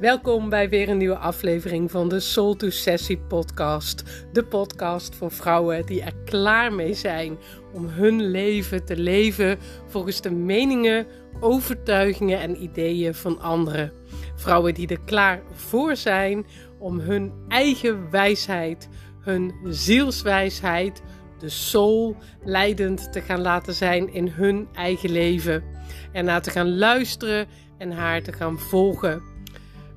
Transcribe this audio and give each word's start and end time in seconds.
Welkom 0.00 0.48
bij 0.48 0.68
weer 0.68 0.88
een 0.88 0.96
nieuwe 0.96 1.16
aflevering 1.16 1.90
van 1.90 2.08
de 2.08 2.20
Soul 2.20 2.56
to 2.56 2.70
Sessie 2.70 3.18
podcast. 3.18 4.02
De 4.32 4.44
podcast 4.44 5.14
voor 5.14 5.30
vrouwen 5.30 5.86
die 5.86 6.02
er 6.02 6.14
klaar 6.24 6.72
mee 6.72 6.94
zijn 6.94 7.38
om 7.72 7.86
hun 7.86 8.30
leven 8.30 8.84
te 8.84 8.96
leven 8.96 9.58
volgens 9.86 10.20
de 10.20 10.30
meningen, 10.30 11.06
overtuigingen 11.40 12.40
en 12.40 12.62
ideeën 12.62 13.14
van 13.14 13.40
anderen. 13.40 13.92
Vrouwen 14.34 14.74
die 14.74 14.88
er 14.88 15.00
klaar 15.04 15.42
voor 15.52 15.96
zijn 15.96 16.46
om 16.78 16.98
hun 16.98 17.32
eigen 17.48 18.10
wijsheid, 18.10 18.88
hun 19.20 19.54
zielswijsheid, 19.64 21.02
de 21.38 21.48
soul 21.48 22.16
leidend 22.44 23.12
te 23.12 23.20
gaan 23.20 23.40
laten 23.40 23.74
zijn 23.74 24.12
in 24.12 24.28
hun 24.28 24.68
eigen 24.72 25.10
leven. 25.10 25.64
En 26.12 26.24
naar 26.24 26.42
te 26.42 26.50
gaan 26.50 26.76
luisteren 26.76 27.46
en 27.78 27.92
haar 27.92 28.22
te 28.22 28.32
gaan 28.32 28.58
volgen. 28.58 29.33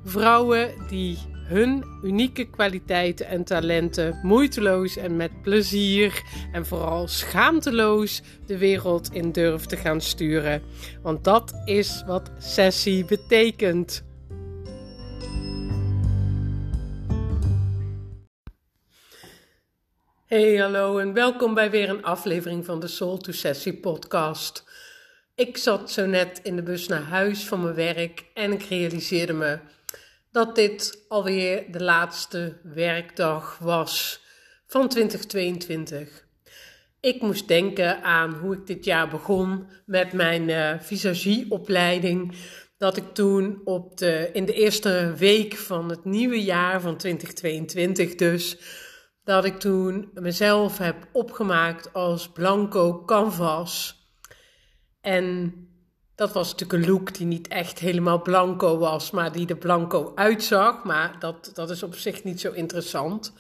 Vrouwen 0.09 0.87
die 0.87 1.17
hun 1.31 1.83
unieke 2.03 2.49
kwaliteiten 2.49 3.27
en 3.27 3.43
talenten 3.43 4.19
moeiteloos 4.23 4.97
en 4.97 5.15
met 5.15 5.41
plezier 5.41 6.21
en 6.51 6.65
vooral 6.65 7.07
schaamteloos 7.07 8.21
de 8.45 8.57
wereld 8.57 9.13
in 9.13 9.31
durven 9.31 9.67
te 9.67 9.77
gaan 9.77 10.01
sturen. 10.01 10.61
Want 11.01 11.23
dat 11.23 11.53
is 11.65 12.03
wat 12.05 12.31
sessie 12.37 13.05
betekent. 13.05 14.03
Hey, 20.25 20.55
hallo 20.55 20.97
en 20.97 21.13
welkom 21.13 21.53
bij 21.53 21.71
weer 21.71 21.89
een 21.89 22.03
aflevering 22.03 22.65
van 22.65 22.79
de 22.79 22.87
Soul 22.87 23.17
to 23.17 23.31
Sessie 23.31 23.73
podcast. 23.73 24.63
Ik 25.35 25.57
zat 25.57 25.91
zo 25.91 26.05
net 26.05 26.39
in 26.43 26.55
de 26.55 26.63
bus 26.63 26.87
naar 26.87 27.03
huis 27.03 27.45
van 27.45 27.61
mijn 27.61 27.75
werk 27.75 28.25
en 28.33 28.51
ik 28.51 28.63
realiseerde 28.63 29.33
me 29.33 29.59
dat 30.37 30.55
dit 30.55 31.05
alweer 31.07 31.71
de 31.71 31.83
laatste 31.83 32.57
werkdag 32.63 33.57
was 33.57 34.21
van 34.67 34.87
2022. 34.87 36.27
Ik 36.99 37.21
moest 37.21 37.47
denken 37.47 38.03
aan 38.03 38.33
hoe 38.33 38.53
ik 38.53 38.67
dit 38.67 38.85
jaar 38.85 39.09
begon 39.09 39.67
met 39.85 40.13
mijn 40.13 40.49
uh, 40.49 40.73
visagieopleiding. 40.79 42.35
Dat 42.77 42.97
ik 42.97 43.13
toen 43.13 43.61
op 43.63 43.97
de, 43.97 44.29
in 44.33 44.45
de 44.45 44.53
eerste 44.53 45.13
week 45.17 45.55
van 45.55 45.89
het 45.89 46.05
nieuwe 46.05 46.43
jaar 46.43 46.81
van 46.81 46.97
2022 46.97 48.15
dus, 48.15 48.57
dat 49.23 49.45
ik 49.45 49.59
toen 49.59 50.09
mezelf 50.13 50.77
heb 50.77 51.07
opgemaakt 51.11 51.93
als 51.93 52.29
blanco 52.31 53.03
canvas. 53.05 54.01
En 55.01 55.53
dat 56.17 56.33
was 56.33 56.51
natuurlijk 56.51 56.83
een 56.83 56.91
look 56.91 57.13
die 57.13 57.25
niet 57.25 57.47
echt 57.47 57.79
helemaal 57.79 58.21
blanco 58.21 58.77
was, 58.77 59.11
maar 59.11 59.31
die 59.31 59.47
er 59.47 59.57
blanco 59.57 60.11
uitzag. 60.15 60.83
Maar 60.83 61.19
dat, 61.19 61.51
dat 61.53 61.69
is 61.69 61.83
op 61.83 61.95
zich 61.95 62.23
niet 62.23 62.39
zo 62.39 62.51
interessant. 62.51 63.33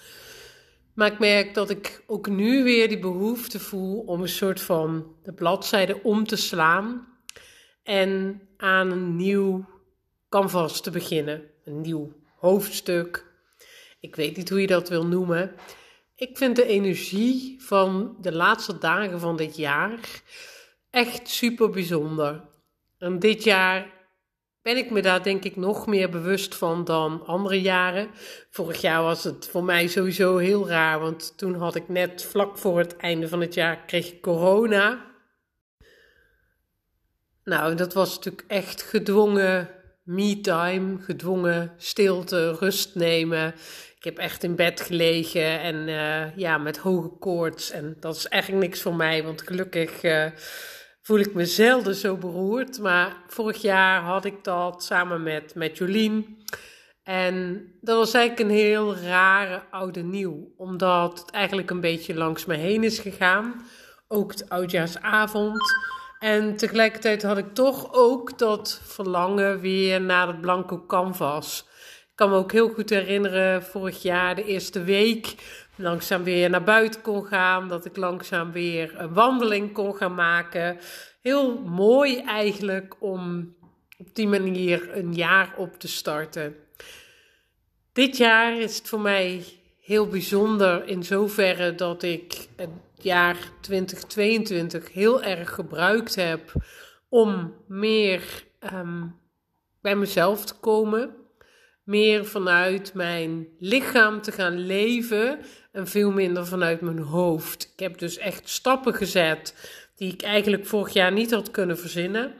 Maar 0.93 1.11
ik 1.11 1.19
merk 1.19 1.53
dat 1.53 1.69
ik 1.69 2.03
ook 2.07 2.27
nu 2.27 2.63
weer 2.63 2.87
die 2.87 2.99
behoefte 2.99 3.59
voel 3.59 3.99
om 3.99 4.21
een 4.21 4.29
soort 4.29 4.61
van 4.61 5.15
de 5.23 5.33
bladzijde 5.33 6.03
om 6.03 6.27
te 6.27 6.35
slaan. 6.35 7.07
En 7.83 8.41
aan 8.57 8.91
een 8.91 9.15
nieuw 9.15 9.65
canvas 10.29 10.81
te 10.81 10.91
beginnen. 10.91 11.43
Een 11.63 11.81
nieuw 11.81 12.11
hoofdstuk. 12.35 13.25
Ik 13.99 14.15
weet 14.15 14.37
niet 14.37 14.49
hoe 14.49 14.61
je 14.61 14.67
dat 14.67 14.89
wil 14.89 15.05
noemen. 15.05 15.55
Ik 16.15 16.37
vind 16.37 16.55
de 16.55 16.65
energie 16.65 17.55
van 17.61 18.17
de 18.21 18.31
laatste 18.31 18.77
dagen 18.77 19.19
van 19.19 19.37
dit 19.37 19.55
jaar 19.55 19.99
echt 20.89 21.29
super 21.29 21.69
bijzonder. 21.69 22.46
En 22.99 23.19
dit 23.19 23.43
jaar 23.43 23.95
ben 24.61 24.77
ik 24.77 24.91
me 24.91 25.01
daar 25.01 25.23
denk 25.23 25.43
ik 25.43 25.55
nog 25.55 25.87
meer 25.87 26.09
bewust 26.09 26.55
van 26.55 26.83
dan 26.83 27.25
andere 27.25 27.61
jaren. 27.61 28.09
Vorig 28.49 28.81
jaar 28.81 29.03
was 29.03 29.23
het 29.23 29.47
voor 29.47 29.63
mij 29.63 29.87
sowieso 29.87 30.37
heel 30.37 30.67
raar, 30.67 30.99
want 30.99 31.37
toen 31.37 31.55
had 31.55 31.75
ik 31.75 31.89
net 31.89 32.23
vlak 32.23 32.57
voor 32.57 32.77
het 32.77 32.97
einde 32.97 33.27
van 33.27 33.41
het 33.41 33.53
jaar 33.53 33.85
kreeg 33.85 34.11
ik 34.11 34.21
corona. 34.21 35.05
Nou, 37.43 37.75
dat 37.75 37.93
was 37.93 38.15
natuurlijk 38.15 38.43
echt 38.47 38.81
gedwongen 38.81 39.69
me-time, 40.07 40.99
gedwongen 40.99 41.73
stilte, 41.77 42.51
rust 42.51 42.95
nemen. 42.95 43.55
Ik 43.97 44.03
heb 44.03 44.17
echt 44.17 44.43
in 44.43 44.55
bed 44.55 44.81
gelegen 44.81 45.59
en 45.59 45.87
uh, 45.87 46.37
ja, 46.37 46.57
met 46.57 46.77
hoge 46.77 47.09
koorts. 47.19 47.71
En 47.71 47.97
dat 47.99 48.15
is 48.15 48.27
eigenlijk 48.27 48.63
niks 48.63 48.81
voor 48.81 48.95
mij, 48.95 49.23
want 49.23 49.41
gelukkig 49.41 50.03
uh, 50.03 50.25
voel 51.07 51.19
ik 51.19 51.33
me 51.33 51.45
zelden 51.45 51.95
zo 51.95 52.15
beroerd. 52.17 52.79
Maar 52.79 53.15
vorig 53.27 53.61
jaar 53.61 54.01
had 54.01 54.25
ik 54.25 54.43
dat 54.43 54.83
samen 54.83 55.23
met, 55.23 55.55
met 55.55 55.77
Jolien. 55.77 56.43
En 57.03 57.67
dat 57.81 57.97
was 57.97 58.13
eigenlijk 58.13 58.49
een 58.49 58.55
heel 58.55 58.95
rare 58.95 59.61
oude 59.71 60.03
nieuw. 60.03 60.53
Omdat 60.57 61.19
het 61.19 61.31
eigenlijk 61.31 61.69
een 61.69 61.81
beetje 61.81 62.15
langs 62.15 62.45
me 62.45 62.55
heen 62.55 62.83
is 62.83 62.99
gegaan. 62.99 63.65
Ook 64.07 64.31
het 64.31 64.49
oudjaarsavond. 64.49 65.61
En 66.19 66.55
tegelijkertijd 66.55 67.23
had 67.23 67.37
ik 67.37 67.53
toch 67.53 67.93
ook 67.93 68.37
dat 68.37 68.81
verlangen 68.83 69.59
weer 69.59 70.01
naar 70.01 70.27
het 70.27 70.41
blanco 70.41 70.85
canvas. 70.85 71.65
Ik 72.01 72.15
kan 72.15 72.29
me 72.29 72.35
ook 72.35 72.51
heel 72.51 72.69
goed 72.69 72.89
herinneren, 72.89 73.63
vorig 73.63 74.01
jaar, 74.01 74.35
de 74.35 74.45
eerste 74.45 74.83
week, 74.83 75.35
langzaam 75.77 76.23
weer 76.23 76.49
naar 76.49 76.63
buiten 76.63 77.01
kon 77.01 77.25
gaan. 77.25 77.67
Dat 77.67 77.85
ik 77.85 77.97
langzaam 77.97 78.51
weer 78.51 78.99
een 78.99 79.13
wandeling 79.13 79.73
kon 79.73 79.95
gaan 79.95 80.15
maken. 80.15 80.77
Heel 81.21 81.59
mooi 81.59 82.21
eigenlijk 82.21 82.95
om 82.99 83.55
op 83.97 84.15
die 84.15 84.27
manier 84.27 84.97
een 84.97 85.13
jaar 85.13 85.53
op 85.57 85.79
te 85.79 85.87
starten. 85.87 86.55
Dit 87.93 88.17
jaar 88.17 88.57
is 88.57 88.77
het 88.77 88.87
voor 88.87 89.01
mij 89.01 89.45
heel 89.81 90.07
bijzonder 90.07 90.87
in 90.87 91.03
zoverre 91.03 91.75
dat 91.75 92.03
ik 92.03 92.47
het 92.55 92.69
jaar 92.95 93.37
2022 93.61 94.93
heel 94.93 95.23
erg 95.23 95.53
gebruikt 95.53 96.15
heb 96.15 96.51
om 97.09 97.53
meer 97.67 98.43
um, 98.73 99.15
bij 99.81 99.95
mezelf 99.95 100.45
te 100.45 100.53
komen. 100.53 101.15
Meer 101.87 102.25
vanuit 102.25 102.93
mijn 102.93 103.47
lichaam 103.59 104.21
te 104.21 104.31
gaan 104.31 104.59
leven 104.59 105.39
en 105.71 105.87
veel 105.87 106.11
minder 106.11 106.45
vanuit 106.47 106.81
mijn 106.81 106.99
hoofd. 106.99 107.71
Ik 107.73 107.79
heb 107.79 107.97
dus 107.97 108.17
echt 108.17 108.49
stappen 108.49 108.93
gezet 108.93 109.55
die 109.95 110.13
ik 110.13 110.21
eigenlijk 110.21 110.65
vorig 110.65 110.93
jaar 110.93 111.11
niet 111.11 111.31
had 111.31 111.51
kunnen 111.51 111.77
verzinnen. 111.77 112.33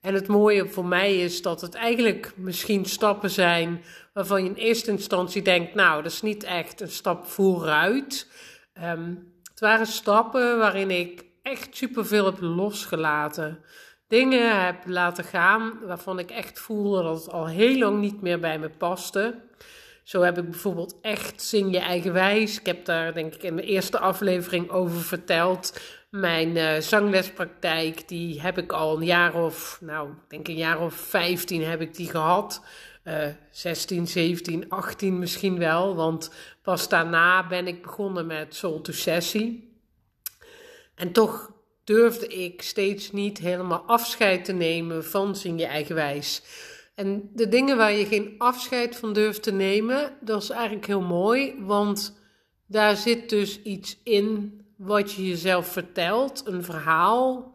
En 0.00 0.14
het 0.14 0.26
mooie 0.26 0.68
voor 0.68 0.84
mij 0.84 1.18
is 1.18 1.42
dat 1.42 1.60
het 1.60 1.74
eigenlijk 1.74 2.32
misschien 2.36 2.84
stappen 2.84 3.30
zijn 3.30 3.82
waarvan 4.12 4.42
je 4.42 4.48
in 4.48 4.54
eerste 4.54 4.90
instantie 4.90 5.42
denkt, 5.42 5.74
nou, 5.74 6.02
dat 6.02 6.12
is 6.12 6.22
niet 6.22 6.44
echt 6.44 6.80
een 6.80 6.90
stap 6.90 7.26
vooruit. 7.26 8.26
Um, 8.82 9.32
het 9.50 9.60
waren 9.60 9.86
stappen 9.86 10.58
waarin 10.58 10.90
ik 10.90 11.24
echt 11.42 11.76
superveel 11.76 12.24
heb 12.24 12.40
losgelaten. 12.40 13.64
Dingen 14.10 14.64
heb 14.64 14.82
laten 14.86 15.24
gaan 15.24 15.78
waarvan 15.86 16.18
ik 16.18 16.30
echt 16.30 16.58
voelde 16.58 17.02
dat 17.02 17.24
het 17.24 17.32
al 17.32 17.46
heel 17.46 17.78
lang 17.78 18.00
niet 18.00 18.20
meer 18.20 18.40
bij 18.40 18.58
me 18.58 18.68
paste. 18.68 19.34
Zo 20.02 20.22
heb 20.22 20.38
ik 20.38 20.50
bijvoorbeeld 20.50 20.98
echt 21.02 21.42
Zing 21.42 21.72
je 21.72 21.78
eigen 21.78 22.12
wijs. 22.12 22.58
Ik 22.58 22.66
heb 22.66 22.84
daar 22.84 23.14
denk 23.14 23.34
ik 23.34 23.42
in 23.42 23.56
de 23.56 23.62
eerste 23.62 23.98
aflevering 23.98 24.70
over 24.70 25.00
verteld. 25.00 25.80
Mijn 26.08 26.56
uh, 26.56 26.76
zanglespraktijk, 26.78 28.08
die 28.08 28.40
heb 28.40 28.58
ik 28.58 28.72
al 28.72 28.96
een 28.96 29.04
jaar 29.04 29.34
of, 29.34 29.78
nou, 29.80 30.10
ik 30.10 30.16
denk 30.28 30.48
een 30.48 30.54
jaar 30.54 30.80
of 30.80 30.94
15 30.94 31.64
heb 31.64 31.80
ik 31.80 31.94
die 31.94 32.10
gehad. 32.10 32.62
Uh, 33.04 33.26
16, 33.50 34.06
17, 34.06 34.68
18 34.68 35.18
misschien 35.18 35.58
wel. 35.58 35.94
Want 35.94 36.30
pas 36.62 36.88
daarna 36.88 37.46
ben 37.46 37.66
ik 37.66 37.82
begonnen 37.82 38.26
met 38.26 38.54
Soul 38.54 38.80
to 38.80 38.92
Sessie. 38.92 39.78
En 40.94 41.12
toch 41.12 41.50
durfde 41.90 42.26
ik 42.26 42.62
steeds 42.62 43.12
niet 43.12 43.38
helemaal 43.38 43.82
afscheid 43.86 44.44
te 44.44 44.52
nemen 44.52 45.04
van 45.04 45.36
Zing 45.36 45.60
je 45.60 45.66
eigen 45.66 45.94
wijs. 45.94 46.42
En 46.94 47.30
de 47.34 47.48
dingen 47.48 47.76
waar 47.76 47.92
je 47.92 48.06
geen 48.06 48.34
afscheid 48.38 48.96
van 48.96 49.12
durft 49.12 49.42
te 49.42 49.52
nemen, 49.52 50.12
dat 50.20 50.42
is 50.42 50.50
eigenlijk 50.50 50.86
heel 50.86 51.00
mooi, 51.00 51.54
want 51.58 52.20
daar 52.66 52.96
zit 52.96 53.28
dus 53.28 53.62
iets 53.62 53.98
in 54.04 54.60
wat 54.76 55.12
je 55.12 55.26
jezelf 55.26 55.66
vertelt, 55.66 56.42
een 56.46 56.64
verhaal 56.64 57.52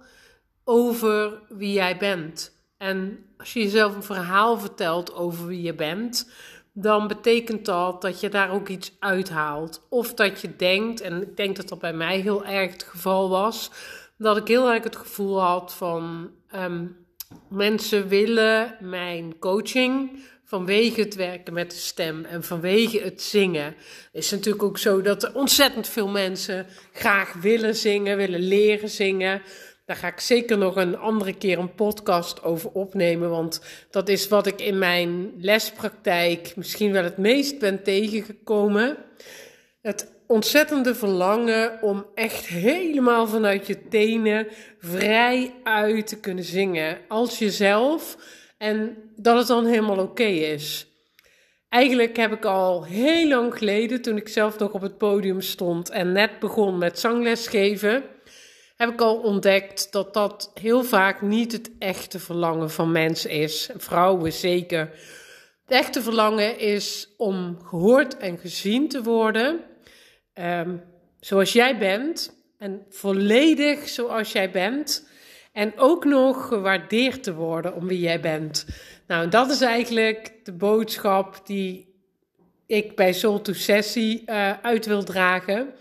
over 0.64 1.42
wie 1.50 1.74
jij 1.74 1.98
bent. 1.98 2.52
En 2.78 3.26
als 3.38 3.54
je 3.54 3.60
jezelf 3.60 3.96
een 3.96 4.04
verhaal 4.04 4.60
vertelt 4.60 5.14
over 5.14 5.48
wie 5.48 5.62
je 5.62 5.74
bent, 5.74 6.30
dan 6.74 7.08
betekent 7.08 7.66
dat 7.66 8.02
dat 8.02 8.20
je 8.20 8.30
daar 8.30 8.52
ook 8.52 8.68
iets 8.68 8.92
uithaalt. 9.00 9.86
Of 9.90 10.14
dat 10.14 10.42
je 10.42 10.56
denkt, 10.56 11.02
en 11.02 11.22
ik 11.22 11.38
denk 11.38 11.56
dat 11.56 11.70
dat 11.70 11.80
bij 11.80 11.94
mij 11.94 12.20
heel 12.20 12.46
erg 12.46 12.72
het 12.72 12.84
geval 12.84 13.30
was, 13.30 13.72
dat 14.18 14.38
ik 14.38 14.48
heel 14.48 14.72
erg 14.72 14.84
het 14.84 14.96
gevoel 14.96 15.42
had 15.42 15.74
van 15.74 16.32
um, 16.56 17.06
mensen 17.50 18.08
willen 18.08 18.78
mijn 18.80 19.40
coaching 19.40 20.24
vanwege 20.44 21.02
het 21.02 21.16
werken 21.16 21.54
met 21.54 21.72
de 21.72 21.78
stem 21.78 22.26
en 22.26 22.44
vanwege 22.44 23.00
het 23.00 23.22
zingen. 23.22 23.66
Het 23.66 23.76
is 24.12 24.32
natuurlijk 24.32 24.64
ook 24.64 24.78
zo 24.78 25.02
dat 25.02 25.24
er 25.24 25.36
ontzettend 25.36 25.88
veel 25.88 26.08
mensen 26.08 26.66
graag 26.92 27.34
willen 27.34 27.76
zingen, 27.76 28.18
willen 28.18 28.40
leren 28.40 28.90
zingen. 28.90 29.42
Daar 29.86 29.96
ga 29.96 30.08
ik 30.08 30.20
zeker 30.20 30.58
nog 30.58 30.76
een 30.76 30.98
andere 30.98 31.34
keer 31.34 31.60
een 31.60 31.76
podcast 31.76 32.44
over 32.44 32.70
opnemen. 32.72 33.30
Want 33.30 33.62
dat 33.90 34.10
is 34.10 34.28
wat 34.28 34.48
ik 34.48 34.62
in 34.62 34.78
mijn 34.78 35.34
lespraktijk 35.38 36.54
misschien 36.56 36.92
wel 36.92 37.04
het 37.04 37.18
meest 37.18 37.60
ben 37.60 37.84
tegengekomen. 37.84 38.98
Het 39.82 40.15
ontzettende 40.28 40.96
verlangen 40.96 41.82
om 41.82 42.06
echt 42.16 42.46
helemaal 42.46 43.28
vanuit 43.28 43.68
je 43.68 43.88
tenen 43.88 44.48
vrij 44.80 45.54
uit 45.64 46.08
te 46.08 46.20
kunnen 46.20 46.44
zingen. 46.44 46.98
Als 47.08 47.40
jezelf. 47.40 48.18
En 48.58 48.98
dat 49.16 49.38
het 49.38 49.48
dan 49.48 49.66
helemaal 49.66 50.00
oké 50.00 50.24
is. 50.24 50.88
Eigenlijk 51.70 52.18
heb 52.18 52.32
ik 52.32 52.46
al 52.46 52.84
heel 52.84 53.28
lang 53.28 53.58
geleden, 53.58 54.02
toen 54.02 54.18
ik 54.18 54.28
zelf 54.28 54.58
nog 54.60 54.72
op 54.72 54.82
het 54.82 54.98
podium 54.98 55.42
stond 55.42 55.90
en 55.90 56.12
net 56.12 56.40
begon 56.40 56.78
met 56.78 57.00
zangles 57.00 57.48
geven, 57.48 58.04
heb 58.76 58.90
ik 58.90 59.02
al 59.02 59.18
ontdekt 59.18 59.92
dat 59.92 60.14
dat 60.14 60.52
heel 60.54 60.84
vaak 60.84 61.22
niet 61.22 61.52
het 61.52 61.72
echte 61.80 62.20
verlangen 62.20 62.72
van 62.72 62.92
mensen 62.92 63.30
is. 63.30 63.70
Vrouwen 63.78 64.34
zeker. 64.34 64.80
Het 65.66 65.78
echte 65.78 66.02
verlangen 66.02 66.60
is 66.60 67.10
om 67.18 67.58
gehoord 67.64 68.18
en 68.18 68.38
gezien 68.38 68.88
te 68.88 69.04
worden, 69.04 69.60
um, 70.36 70.84
zoals 71.20 71.54
jij 71.54 71.78
bent 71.78 72.36
en 72.58 72.86
volledig 72.90 73.88
zoals 73.90 74.32
jij 74.32 74.52
bent. 74.52 75.08
En 75.52 75.74
ook 75.78 76.06
nog 76.06 76.48
gewaardeerd 76.48 77.24
te 77.24 77.34
worden 77.34 77.76
om 77.76 77.88
wie 77.88 78.00
jij 78.00 78.20
bent. 78.20 78.66
Nou, 79.08 79.30
dat 79.30 79.50
is 79.50 79.62
eigenlijk 79.62 80.34
de 80.44 80.54
boodschap 80.54 81.42
die 81.46 81.94
ik 82.66 82.96
bij 82.96 83.14
Soul 83.14 83.42
to 83.42 83.54
Sessie 83.54 84.24
uh, 84.26 84.52
uit 84.62 84.86
wil 84.86 85.04
dragen. 85.04 85.74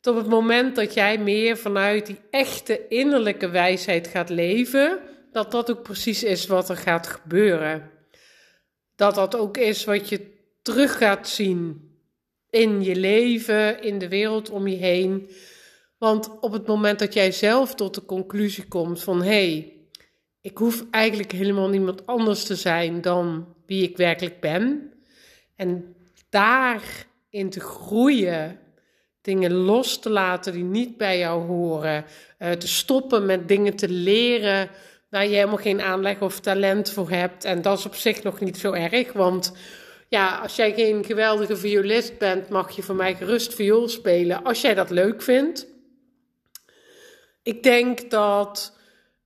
Tot 0.00 0.16
het 0.16 0.26
moment 0.26 0.76
dat 0.76 0.94
jij 0.94 1.18
meer 1.18 1.56
vanuit 1.56 2.06
die 2.06 2.20
echte 2.30 2.88
innerlijke 2.88 3.48
wijsheid 3.48 4.06
gaat 4.06 4.28
leven, 4.28 4.98
dat 5.32 5.50
dat 5.50 5.70
ook 5.70 5.82
precies 5.82 6.24
is 6.24 6.46
wat 6.46 6.68
er 6.68 6.76
gaat 6.76 7.06
gebeuren. 7.06 7.90
Dat 8.96 9.14
dat 9.14 9.36
ook 9.36 9.56
is 9.56 9.84
wat 9.84 10.08
je 10.08 10.38
terug 10.62 10.98
gaat 10.98 11.28
zien 11.28 11.89
in 12.50 12.82
je 12.82 12.96
leven, 12.96 13.82
in 13.82 13.98
de 13.98 14.08
wereld 14.08 14.50
om 14.50 14.66
je 14.66 14.76
heen. 14.76 15.30
Want 15.98 16.40
op 16.40 16.52
het 16.52 16.66
moment 16.66 16.98
dat 16.98 17.14
jij 17.14 17.32
zelf 17.32 17.74
tot 17.74 17.94
de 17.94 18.04
conclusie 18.04 18.68
komt 18.68 19.02
van 19.02 19.22
hé, 19.22 19.28
hey, 19.28 19.80
ik 20.40 20.58
hoef 20.58 20.84
eigenlijk 20.90 21.32
helemaal 21.32 21.68
niemand 21.68 22.06
anders 22.06 22.44
te 22.44 22.56
zijn 22.56 23.00
dan 23.00 23.54
wie 23.66 23.88
ik 23.88 23.96
werkelijk 23.96 24.40
ben. 24.40 24.92
En 25.56 25.94
daarin 26.28 27.50
te 27.50 27.60
groeien, 27.60 28.58
dingen 29.20 29.52
los 29.52 29.98
te 29.98 30.10
laten 30.10 30.52
die 30.52 30.64
niet 30.64 30.96
bij 30.96 31.18
jou 31.18 31.46
horen, 31.46 32.04
uh, 32.38 32.50
te 32.50 32.68
stoppen 32.68 33.26
met 33.26 33.48
dingen 33.48 33.76
te 33.76 33.88
leren 33.88 34.70
waar 35.10 35.26
je 35.26 35.34
helemaal 35.34 35.56
geen 35.56 35.80
aanleg 35.80 36.20
of 36.20 36.40
talent 36.40 36.90
voor 36.90 37.10
hebt. 37.10 37.44
En 37.44 37.62
dat 37.62 37.78
is 37.78 37.86
op 37.86 37.94
zich 37.94 38.22
nog 38.22 38.40
niet 38.40 38.58
zo 38.58 38.72
erg, 38.72 39.12
want 39.12 39.52
ja, 40.10 40.38
als 40.38 40.56
jij 40.56 40.74
geen 40.74 41.04
geweldige 41.04 41.56
violist 41.56 42.18
bent, 42.18 42.48
mag 42.48 42.70
je 42.70 42.82
van 42.82 42.96
mij 42.96 43.14
gerust 43.14 43.54
viool 43.54 43.88
spelen 43.88 44.42
als 44.42 44.60
jij 44.60 44.74
dat 44.74 44.90
leuk 44.90 45.22
vindt. 45.22 45.66
Ik 47.42 47.62
denk 47.62 48.10
dat 48.10 48.76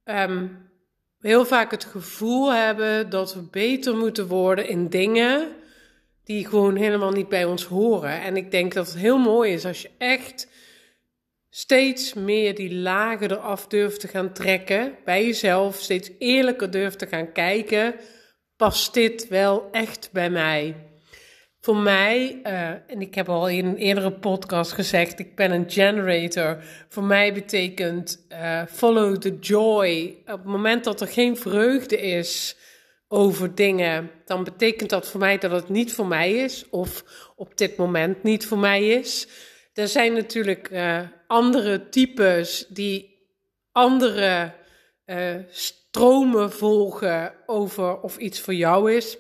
um, 0.05 0.71
we 1.19 1.29
heel 1.29 1.45
vaak 1.45 1.71
het 1.71 1.85
gevoel 1.85 2.53
hebben 2.53 3.11
dat 3.11 3.35
we 3.35 3.43
beter 3.43 3.97
moeten 3.97 4.27
worden 4.27 4.69
in 4.69 4.89
dingen 4.89 5.49
die 6.25 6.47
gewoon 6.47 6.77
helemaal 6.77 7.13
niet 7.13 7.29
bij 7.29 7.45
ons 7.45 7.65
horen. 7.65 8.21
En 8.21 8.37
ik 8.37 8.51
denk 8.51 8.73
dat 8.73 8.87
het 8.87 8.97
heel 8.97 9.19
mooi 9.19 9.53
is 9.53 9.65
als 9.65 9.83
je 9.83 9.91
echt 9.99 10.49
steeds 11.51 12.15
meer 12.15 12.55
die 12.55 12.75
lagen 12.75 13.31
eraf 13.31 13.67
durft 13.67 14.01
te 14.01 14.09
gaan 14.09 14.33
trekken 14.33 14.97
bij 15.05 15.25
jezelf, 15.25 15.77
steeds 15.77 16.11
eerlijker 16.19 16.71
durft 16.71 16.99
te 16.99 17.07
gaan 17.07 17.33
kijken. 17.33 17.95
Past 18.65 18.95
dit 18.95 19.29
wel 19.29 19.69
echt 19.73 20.09
bij 20.13 20.31
mij? 20.31 20.77
Voor 21.61 21.77
mij, 21.77 22.41
uh, 22.47 22.69
en 22.69 23.01
ik 23.01 23.15
heb 23.15 23.29
al 23.29 23.49
in 23.49 23.67
een 23.67 23.77
eerdere 23.77 24.13
podcast 24.13 24.73
gezegd, 24.73 25.19
ik 25.19 25.37
ben 25.37 25.51
een 25.51 25.71
generator. 25.71 26.63
Voor 26.89 27.03
mij 27.03 27.35
betekent 27.35 28.27
uh, 28.29 28.63
follow 28.69 29.17
the 29.17 29.39
joy. 29.39 30.17
Op 30.21 30.27
het 30.27 30.45
moment 30.45 30.85
dat 30.85 31.01
er 31.01 31.07
geen 31.07 31.37
vreugde 31.37 32.01
is 32.01 32.57
over 33.09 33.55
dingen, 33.55 34.11
dan 34.25 34.45
betekent 34.45 34.91
dat 34.91 35.09
voor 35.09 35.21
mij 35.21 35.39
dat 35.39 35.51
het 35.51 35.69
niet 35.69 35.93
voor 35.93 36.07
mij 36.07 36.33
is, 36.33 36.69
of 36.71 37.05
op 37.37 37.57
dit 37.57 37.77
moment 37.77 38.23
niet 38.23 38.47
voor 38.47 38.59
mij 38.59 38.89
is. 38.89 39.29
Er 39.75 39.89
zijn 39.89 40.13
natuurlijk 40.13 40.71
uh, 40.71 41.01
andere 41.27 41.89
types 41.89 42.67
die 42.69 43.29
andere 43.73 44.53
stromen 45.95 46.53
volgen 46.53 47.33
over 47.47 48.01
of 48.01 48.17
iets 48.17 48.41
voor 48.41 48.55
jou 48.55 48.93
is. 48.93 49.19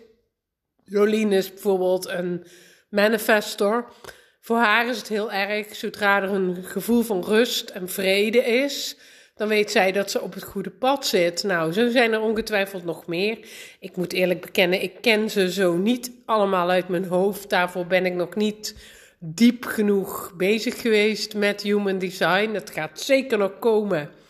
Jolien 0.85 1.32
is 1.32 1.49
bijvoorbeeld 1.50 2.09
een 2.09 2.47
manifestor. 2.91 3.93
Voor 4.41 4.56
haar 4.56 4.88
is 4.88 4.97
het 4.97 5.09
heel 5.09 5.32
erg, 5.32 5.75
zodra 5.75 6.23
er 6.23 6.31
een 6.31 6.65
gevoel 6.65 7.03
van 7.03 7.25
rust 7.25 7.71
en 7.71 7.88
vrede 7.88 8.38
is, 8.38 8.97
dan 9.35 9.49
weet 9.49 9.71
zij 9.71 9.93
dat 9.93 10.11
ze 10.11 10.21
op 10.21 10.35
het 10.35 10.43
goede 10.43 10.71
pad 10.71 11.06
zit. 11.06 11.43
Nou, 11.43 11.73
zo 11.73 11.91
zijn 11.91 12.12
er 12.12 12.21
ongetwijfeld 12.21 12.85
nog 12.85 13.06
meer. 13.06 13.38
Ik 13.81 13.97
moet 13.97 14.12
eerlijk 14.12 14.41
bekennen, 14.41 14.82
ik 14.82 15.00
ken 15.00 15.31
ze 15.31 15.53
zo 15.53 15.77
niet 15.77 16.11
allemaal 16.27 16.70
uit 16.70 16.88
mijn 16.88 17.05
hoofd. 17.06 17.50
Daarvoor 17.50 17.87
ben 17.87 18.06
ik 18.06 18.15
nog 18.15 18.35
niet 18.35 18.77
diep 19.19 19.65
genoeg 19.65 20.32
bezig 20.37 20.81
geweest 20.81 21.35
met 21.35 21.62
human 21.62 21.99
design. 21.99 22.53
Dat 22.53 22.70
gaat 22.70 23.00
zeker 23.00 23.38
nog 23.38 23.59
komen. 23.59 24.23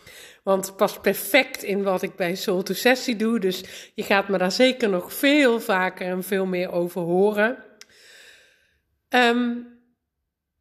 Want 0.45 0.65
het 0.65 0.75
past 0.75 1.01
perfect 1.01 1.63
in 1.63 1.83
wat 1.83 2.01
ik 2.01 2.15
bij 2.15 2.35
Soul 2.35 2.63
to 2.63 2.73
Sessie 2.73 3.15
doe. 3.15 3.39
Dus 3.39 3.63
je 3.95 4.03
gaat 4.03 4.27
me 4.27 4.37
daar 4.37 4.51
zeker 4.51 4.89
nog 4.89 5.13
veel 5.13 5.59
vaker 5.59 6.07
en 6.07 6.23
veel 6.23 6.45
meer 6.45 6.71
over 6.71 7.01
horen. 7.01 7.63
Um, 9.09 9.73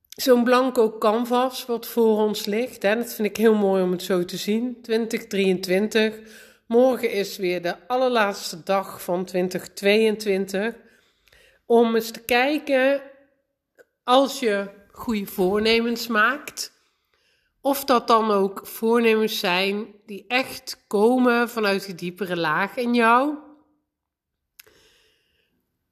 Zo'n 0.08 0.44
blanco 0.44 0.98
canvas 0.98 1.66
wat 1.66 1.86
voor 1.86 2.18
ons 2.18 2.44
ligt. 2.44 2.82
Hè, 2.82 2.96
dat 2.96 3.14
vind 3.14 3.28
ik 3.28 3.36
heel 3.36 3.54
mooi 3.54 3.82
om 3.82 3.90
het 3.90 4.02
zo 4.02 4.24
te 4.24 4.36
zien. 4.36 4.82
2023. 4.82 6.18
Morgen 6.66 7.10
is 7.10 7.36
weer 7.36 7.62
de 7.62 7.86
allerlaatste 7.86 8.62
dag 8.62 9.02
van 9.02 9.24
2022. 9.24 10.74
Om 11.66 11.94
eens 11.94 12.10
te 12.10 12.20
kijken, 12.20 13.02
als 14.04 14.40
je 14.40 14.68
goede 14.92 15.26
voornemens 15.26 16.06
maakt, 16.06 16.73
of 17.64 17.84
dat 17.84 18.06
dan 18.06 18.30
ook 18.30 18.66
voornemens 18.66 19.38
zijn 19.38 19.86
die 20.06 20.24
echt 20.28 20.84
komen 20.86 21.48
vanuit 21.48 21.86
die 21.86 21.94
diepere 21.94 22.36
laag 22.36 22.76
in 22.76 22.94
jou. 22.94 23.34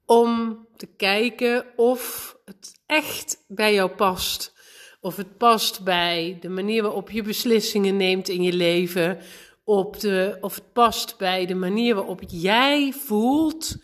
Om 0.05 0.59
te 0.75 0.85
kijken 0.85 1.65
of 1.75 2.35
het 2.45 2.81
echt 2.85 3.45
bij 3.47 3.73
jou 3.73 3.89
past. 3.89 4.53
Of 5.01 5.15
het 5.15 5.37
past 5.37 5.83
bij 5.83 6.37
de 6.41 6.49
manier 6.49 6.81
waarop 6.81 7.11
je 7.11 7.21
beslissingen 7.21 7.97
neemt 7.97 8.29
in 8.29 8.43
je 8.43 8.53
leven. 8.53 9.19
Op 9.63 9.99
de, 9.99 10.37
of 10.41 10.55
het 10.55 10.73
past 10.73 11.17
bij 11.17 11.45
de 11.45 11.55
manier 11.55 11.95
waarop 11.95 12.21
jij 12.27 12.93
voelt. 12.93 13.75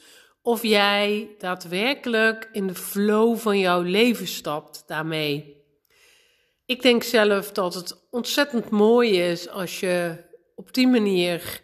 Of 0.42 0.64
jij 0.64 1.36
daadwerkelijk 1.38 2.50
in 2.52 2.68
de 2.68 2.76
flow 2.76 3.38
van 3.38 3.60
jouw 3.60 3.82
leven 3.82 4.28
stapt 4.28 4.84
daarmee. 4.88 5.59
Ik 6.70 6.82
denk 6.82 7.04
zelf 7.04 7.52
dat 7.52 7.74
het 7.74 8.08
ontzettend 8.12 8.70
mooi 8.70 9.22
is 9.22 9.50
als 9.50 9.80
je 9.80 10.16
op 10.56 10.74
die 10.74 10.88
manier 10.88 11.62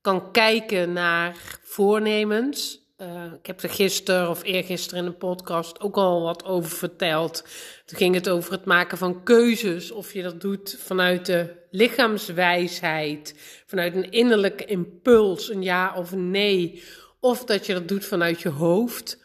kan 0.00 0.32
kijken 0.32 0.92
naar 0.92 1.36
voornemens. 1.62 2.82
Uh, 2.98 3.24
ik 3.38 3.46
heb 3.46 3.62
er 3.62 3.70
gisteren 3.70 4.30
of 4.30 4.42
eergisteren 4.42 5.04
in 5.04 5.06
een 5.06 5.16
podcast 5.16 5.80
ook 5.80 5.96
al 5.96 6.22
wat 6.22 6.44
over 6.44 6.70
verteld. 6.70 7.44
Toen 7.84 7.98
ging 7.98 8.14
het 8.14 8.28
over 8.28 8.52
het 8.52 8.64
maken 8.64 8.98
van 8.98 9.22
keuzes. 9.22 9.90
Of 9.90 10.12
je 10.12 10.22
dat 10.22 10.40
doet 10.40 10.76
vanuit 10.78 11.26
de 11.26 11.66
lichaamswijsheid, 11.70 13.34
vanuit 13.66 13.94
een 13.94 14.10
innerlijke 14.10 14.64
impuls, 14.64 15.50
een 15.50 15.62
ja 15.62 15.94
of 15.96 16.12
een 16.12 16.30
nee. 16.30 16.82
Of 17.20 17.44
dat 17.44 17.66
je 17.66 17.72
dat 17.72 17.88
doet 17.88 18.04
vanuit 18.04 18.40
je 18.40 18.48
hoofd. 18.48 19.23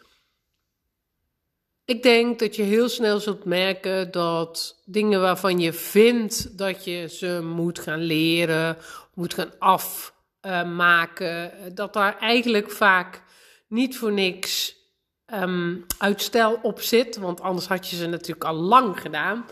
Ik 1.90 2.02
denk 2.02 2.38
dat 2.38 2.56
je 2.56 2.62
heel 2.62 2.88
snel 2.88 3.20
zult 3.20 3.44
merken 3.44 4.10
dat 4.10 4.82
dingen 4.84 5.20
waarvan 5.20 5.60
je 5.60 5.72
vindt 5.72 6.58
dat 6.58 6.84
je 6.84 7.08
ze 7.08 7.40
moet 7.42 7.78
gaan 7.78 8.00
leren, 8.00 8.76
moet 9.14 9.34
gaan 9.34 9.52
afmaken, 10.42 11.52
dat 11.74 11.92
daar 11.92 12.18
eigenlijk 12.18 12.70
vaak 12.70 13.22
niet 13.68 13.96
voor 13.96 14.12
niks 14.12 14.76
um, 15.34 15.86
uitstel 15.98 16.58
op 16.62 16.80
zit, 16.80 17.16
want 17.16 17.40
anders 17.40 17.66
had 17.66 17.88
je 17.88 17.96
ze 17.96 18.06
natuurlijk 18.06 18.44
al 18.44 18.54
lang 18.54 19.00
gedaan. 19.00 19.46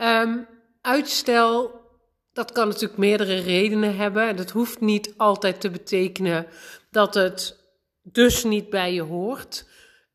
Um, 0.00 0.46
uitstel, 0.80 1.80
dat 2.32 2.52
kan 2.52 2.68
natuurlijk 2.68 2.98
meerdere 2.98 3.40
redenen 3.40 3.96
hebben. 3.96 4.28
En 4.28 4.36
dat 4.36 4.50
hoeft 4.50 4.80
niet 4.80 5.14
altijd 5.16 5.60
te 5.60 5.70
betekenen 5.70 6.46
dat 6.90 7.14
het 7.14 7.56
dus 8.02 8.44
niet 8.44 8.70
bij 8.70 8.94
je 8.94 9.02
hoort 9.02 9.70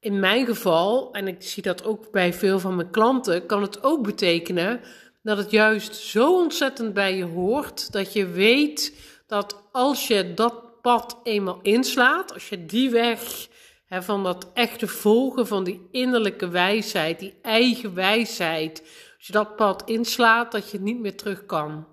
in 0.07 0.19
mijn 0.19 0.45
geval, 0.45 1.09
en 1.11 1.27
ik 1.27 1.41
zie 1.41 1.63
dat 1.63 1.83
ook 1.83 2.11
bij 2.11 2.33
veel 2.33 2.59
van 2.59 2.75
mijn 2.75 2.91
klanten, 2.91 3.45
kan 3.45 3.61
het 3.61 3.83
ook 3.83 4.03
betekenen 4.03 4.81
dat 5.21 5.37
het 5.37 5.51
juist 5.51 5.95
zo 5.95 6.35
ontzettend 6.35 6.93
bij 6.93 7.15
je 7.15 7.23
hoort 7.23 7.91
dat 7.91 8.13
je 8.13 8.27
weet 8.27 8.93
dat 9.27 9.63
als 9.71 10.07
je 10.07 10.33
dat 10.33 10.81
pad 10.81 11.19
eenmaal 11.23 11.59
inslaat, 11.61 12.33
als 12.33 12.49
je 12.49 12.65
die 12.65 12.89
weg 12.89 13.47
hè, 13.85 14.03
van 14.03 14.23
dat 14.23 14.47
echte 14.53 14.87
volgen 14.87 15.47
van 15.47 15.63
die 15.63 15.87
innerlijke 15.91 16.49
wijsheid, 16.49 17.19
die 17.19 17.33
eigen 17.41 17.93
wijsheid, 17.93 18.81
als 19.17 19.27
je 19.27 19.33
dat 19.33 19.55
pad 19.55 19.83
inslaat, 19.85 20.51
dat 20.51 20.71
je 20.71 20.79
niet 20.79 20.99
meer 20.99 21.17
terug 21.17 21.45
kan. 21.45 21.87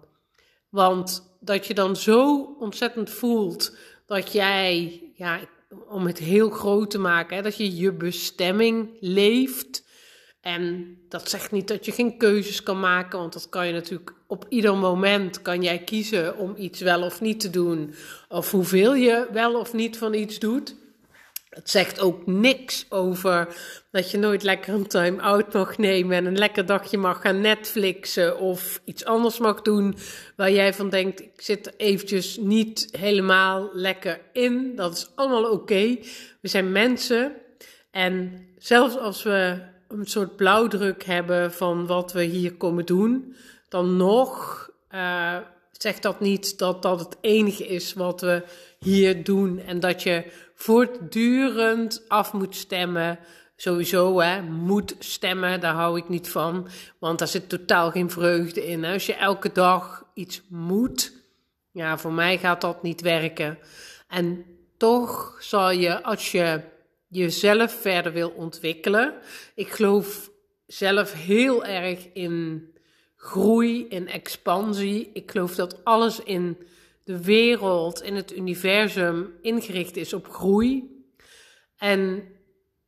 Want 0.68 1.36
dat 1.40 1.66
je 1.66 1.74
dan 1.74 1.96
zo 1.96 2.54
ontzettend 2.58 3.10
voelt 3.10 3.76
dat 4.06 4.32
jij, 4.32 5.02
ja, 5.14 5.38
om 5.88 6.06
het 6.06 6.18
heel 6.18 6.50
groot 6.50 6.90
te 6.90 6.98
maken, 6.98 7.36
hè, 7.36 7.42
dat 7.42 7.56
je 7.56 7.76
je 7.76 7.92
bestemming 7.92 8.88
leeft 9.00 9.84
en 10.40 10.96
dat 11.08 11.30
zegt 11.30 11.52
niet 11.52 11.68
dat 11.68 11.84
je 11.84 11.92
geen 11.92 12.16
keuzes 12.18 12.62
kan 12.62 12.80
maken, 12.80 13.18
want 13.18 13.32
dat 13.32 13.48
kan 13.48 13.66
je 13.66 13.72
natuurlijk 13.72 14.14
op 14.26 14.46
ieder 14.48 14.76
moment 14.76 15.42
kan 15.42 15.62
jij 15.62 15.78
kiezen 15.78 16.38
om 16.38 16.54
iets 16.56 16.80
wel 16.80 17.02
of 17.02 17.20
niet 17.20 17.40
te 17.40 17.50
doen, 17.50 17.94
of 18.28 18.50
hoeveel 18.50 18.94
je 18.94 19.26
wel 19.32 19.58
of 19.58 19.72
niet 19.72 19.98
van 19.98 20.14
iets 20.14 20.38
doet. 20.38 20.74
Het 21.54 21.70
zegt 21.70 22.00
ook 22.00 22.26
niks 22.26 22.86
over 22.88 23.56
dat 23.90 24.10
je 24.10 24.18
nooit 24.18 24.42
lekker 24.42 24.74
een 24.74 24.86
time-out 24.86 25.52
mag 25.52 25.78
nemen 25.78 26.16
en 26.16 26.26
een 26.26 26.38
lekker 26.38 26.66
dagje 26.66 26.98
mag 26.98 27.20
gaan 27.20 27.40
Netflixen 27.40 28.38
of 28.38 28.80
iets 28.84 29.04
anders 29.04 29.38
mag 29.38 29.62
doen 29.62 29.96
waar 30.36 30.50
jij 30.50 30.74
van 30.74 30.88
denkt, 30.88 31.20
ik 31.20 31.40
zit 31.40 31.66
er 31.66 31.74
eventjes 31.76 32.36
niet 32.36 32.88
helemaal 32.98 33.70
lekker 33.72 34.20
in. 34.32 34.72
Dat 34.76 34.92
is 34.96 35.08
allemaal 35.14 35.50
oké. 35.50 35.96
We 36.40 36.48
zijn 36.48 36.72
mensen 36.72 37.32
en 37.90 38.46
zelfs 38.58 38.98
als 38.98 39.22
we 39.22 39.58
een 39.88 40.06
soort 40.06 40.36
blauwdruk 40.36 41.04
hebben 41.04 41.52
van 41.52 41.86
wat 41.86 42.12
we 42.12 42.22
hier 42.22 42.54
komen 42.54 42.86
doen, 42.86 43.36
dan 43.68 43.96
nog 43.96 44.70
uh, 44.94 45.36
zegt 45.72 46.02
dat 46.02 46.20
niet 46.20 46.58
dat 46.58 46.82
dat 46.82 47.00
het 47.00 47.16
enige 47.20 47.66
is 47.66 47.92
wat 47.92 48.20
we 48.20 48.42
hier 48.78 49.24
doen 49.24 49.58
en 49.58 49.80
dat 49.80 50.02
je 50.02 50.24
voortdurend 50.54 52.04
af 52.08 52.32
moet 52.32 52.56
stemmen. 52.56 53.18
Sowieso, 53.56 54.20
hè, 54.20 54.42
moet 54.42 54.96
stemmen, 54.98 55.60
daar 55.60 55.74
hou 55.74 55.98
ik 55.98 56.08
niet 56.08 56.28
van, 56.28 56.68
want 56.98 57.18
daar 57.18 57.28
zit 57.28 57.48
totaal 57.48 57.90
geen 57.90 58.10
vreugde 58.10 58.66
in. 58.66 58.84
Als 58.84 59.06
je 59.06 59.14
elke 59.14 59.52
dag 59.52 60.04
iets 60.14 60.42
moet, 60.48 61.12
ja, 61.70 61.98
voor 61.98 62.12
mij 62.12 62.38
gaat 62.38 62.60
dat 62.60 62.82
niet 62.82 63.00
werken. 63.00 63.58
En 64.08 64.44
toch 64.76 65.36
zal 65.40 65.70
je, 65.70 66.02
als 66.02 66.32
je 66.32 66.60
jezelf 67.08 67.80
verder 67.80 68.12
wil 68.12 68.30
ontwikkelen. 68.30 69.14
Ik 69.54 69.68
geloof 69.68 70.30
zelf 70.66 71.12
heel 71.12 71.64
erg 71.64 72.08
in 72.12 72.68
groei, 73.16 73.86
in 73.88 74.08
expansie. 74.08 75.10
Ik 75.12 75.30
geloof 75.30 75.54
dat 75.54 75.84
alles 75.84 76.20
in 76.20 76.58
de 77.04 77.24
wereld, 77.24 78.02
in 78.02 78.14
het 78.14 78.36
universum 78.36 79.32
ingericht 79.40 79.96
is 79.96 80.12
op 80.12 80.28
groei. 80.28 81.02
En 81.76 82.22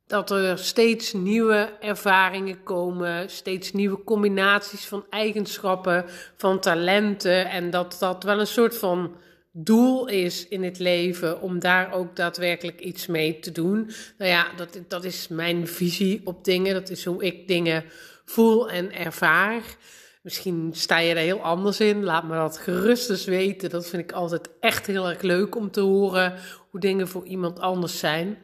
dat 0.07 0.31
er 0.31 0.57
steeds 0.57 1.13
nieuwe 1.13 1.73
ervaringen 1.79 2.63
komen, 2.63 3.29
steeds 3.29 3.73
nieuwe 3.73 4.03
combinaties 4.03 4.85
van 4.85 5.05
eigenschappen, 5.09 6.05
van 6.35 6.59
talenten. 6.59 7.49
En 7.49 7.69
dat 7.69 7.95
dat 7.99 8.23
wel 8.23 8.39
een 8.39 8.47
soort 8.47 8.77
van 8.77 9.15
doel 9.51 10.07
is 10.07 10.47
in 10.47 10.63
het 10.63 10.79
leven 10.79 11.41
om 11.41 11.59
daar 11.59 11.93
ook 11.93 12.15
daadwerkelijk 12.15 12.79
iets 12.79 13.07
mee 13.07 13.39
te 13.39 13.51
doen. 13.51 13.91
Nou 14.17 14.31
ja, 14.31 14.47
dat, 14.55 14.79
dat 14.87 15.03
is 15.03 15.27
mijn 15.27 15.67
visie 15.67 16.21
op 16.23 16.43
dingen. 16.43 16.73
Dat 16.73 16.89
is 16.89 17.05
hoe 17.05 17.23
ik 17.23 17.47
dingen 17.47 17.83
voel 18.25 18.69
en 18.69 18.93
ervaar. 18.93 19.61
Misschien 20.27 20.71
sta 20.73 20.97
je 20.97 21.09
er 21.09 21.17
heel 21.17 21.41
anders 21.41 21.79
in. 21.79 22.03
Laat 22.03 22.23
me 22.23 22.35
dat 22.35 22.57
gerust 22.57 23.09
eens 23.09 23.25
weten. 23.25 23.69
Dat 23.69 23.87
vind 23.87 24.01
ik 24.01 24.11
altijd 24.11 24.49
echt 24.59 24.87
heel 24.87 25.09
erg 25.09 25.21
leuk 25.21 25.55
om 25.55 25.71
te 25.71 25.79
horen 25.79 26.39
hoe 26.69 26.79
dingen 26.79 27.07
voor 27.07 27.25
iemand 27.25 27.59
anders 27.59 27.99
zijn. 27.99 28.37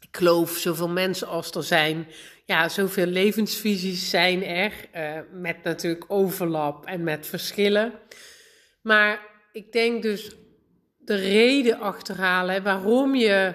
Ik 0.00 0.16
geloof 0.16 0.56
zoveel 0.56 0.88
mensen 0.88 1.28
als 1.28 1.50
er 1.50 1.62
zijn. 1.62 2.06
Ja, 2.44 2.68
zoveel 2.68 3.06
levensvisies 3.06 4.10
zijn 4.10 4.44
er. 4.44 4.72
Uh, 4.94 5.18
met 5.32 5.62
natuurlijk 5.62 6.04
overlap 6.08 6.86
en 6.86 7.02
met 7.02 7.26
verschillen. 7.26 7.92
Maar 8.80 9.20
ik 9.52 9.72
denk 9.72 10.02
dus 10.02 10.36
de 10.98 11.14
reden 11.14 11.80
achterhalen 11.80 12.62
waarom 12.62 13.14
je 13.14 13.54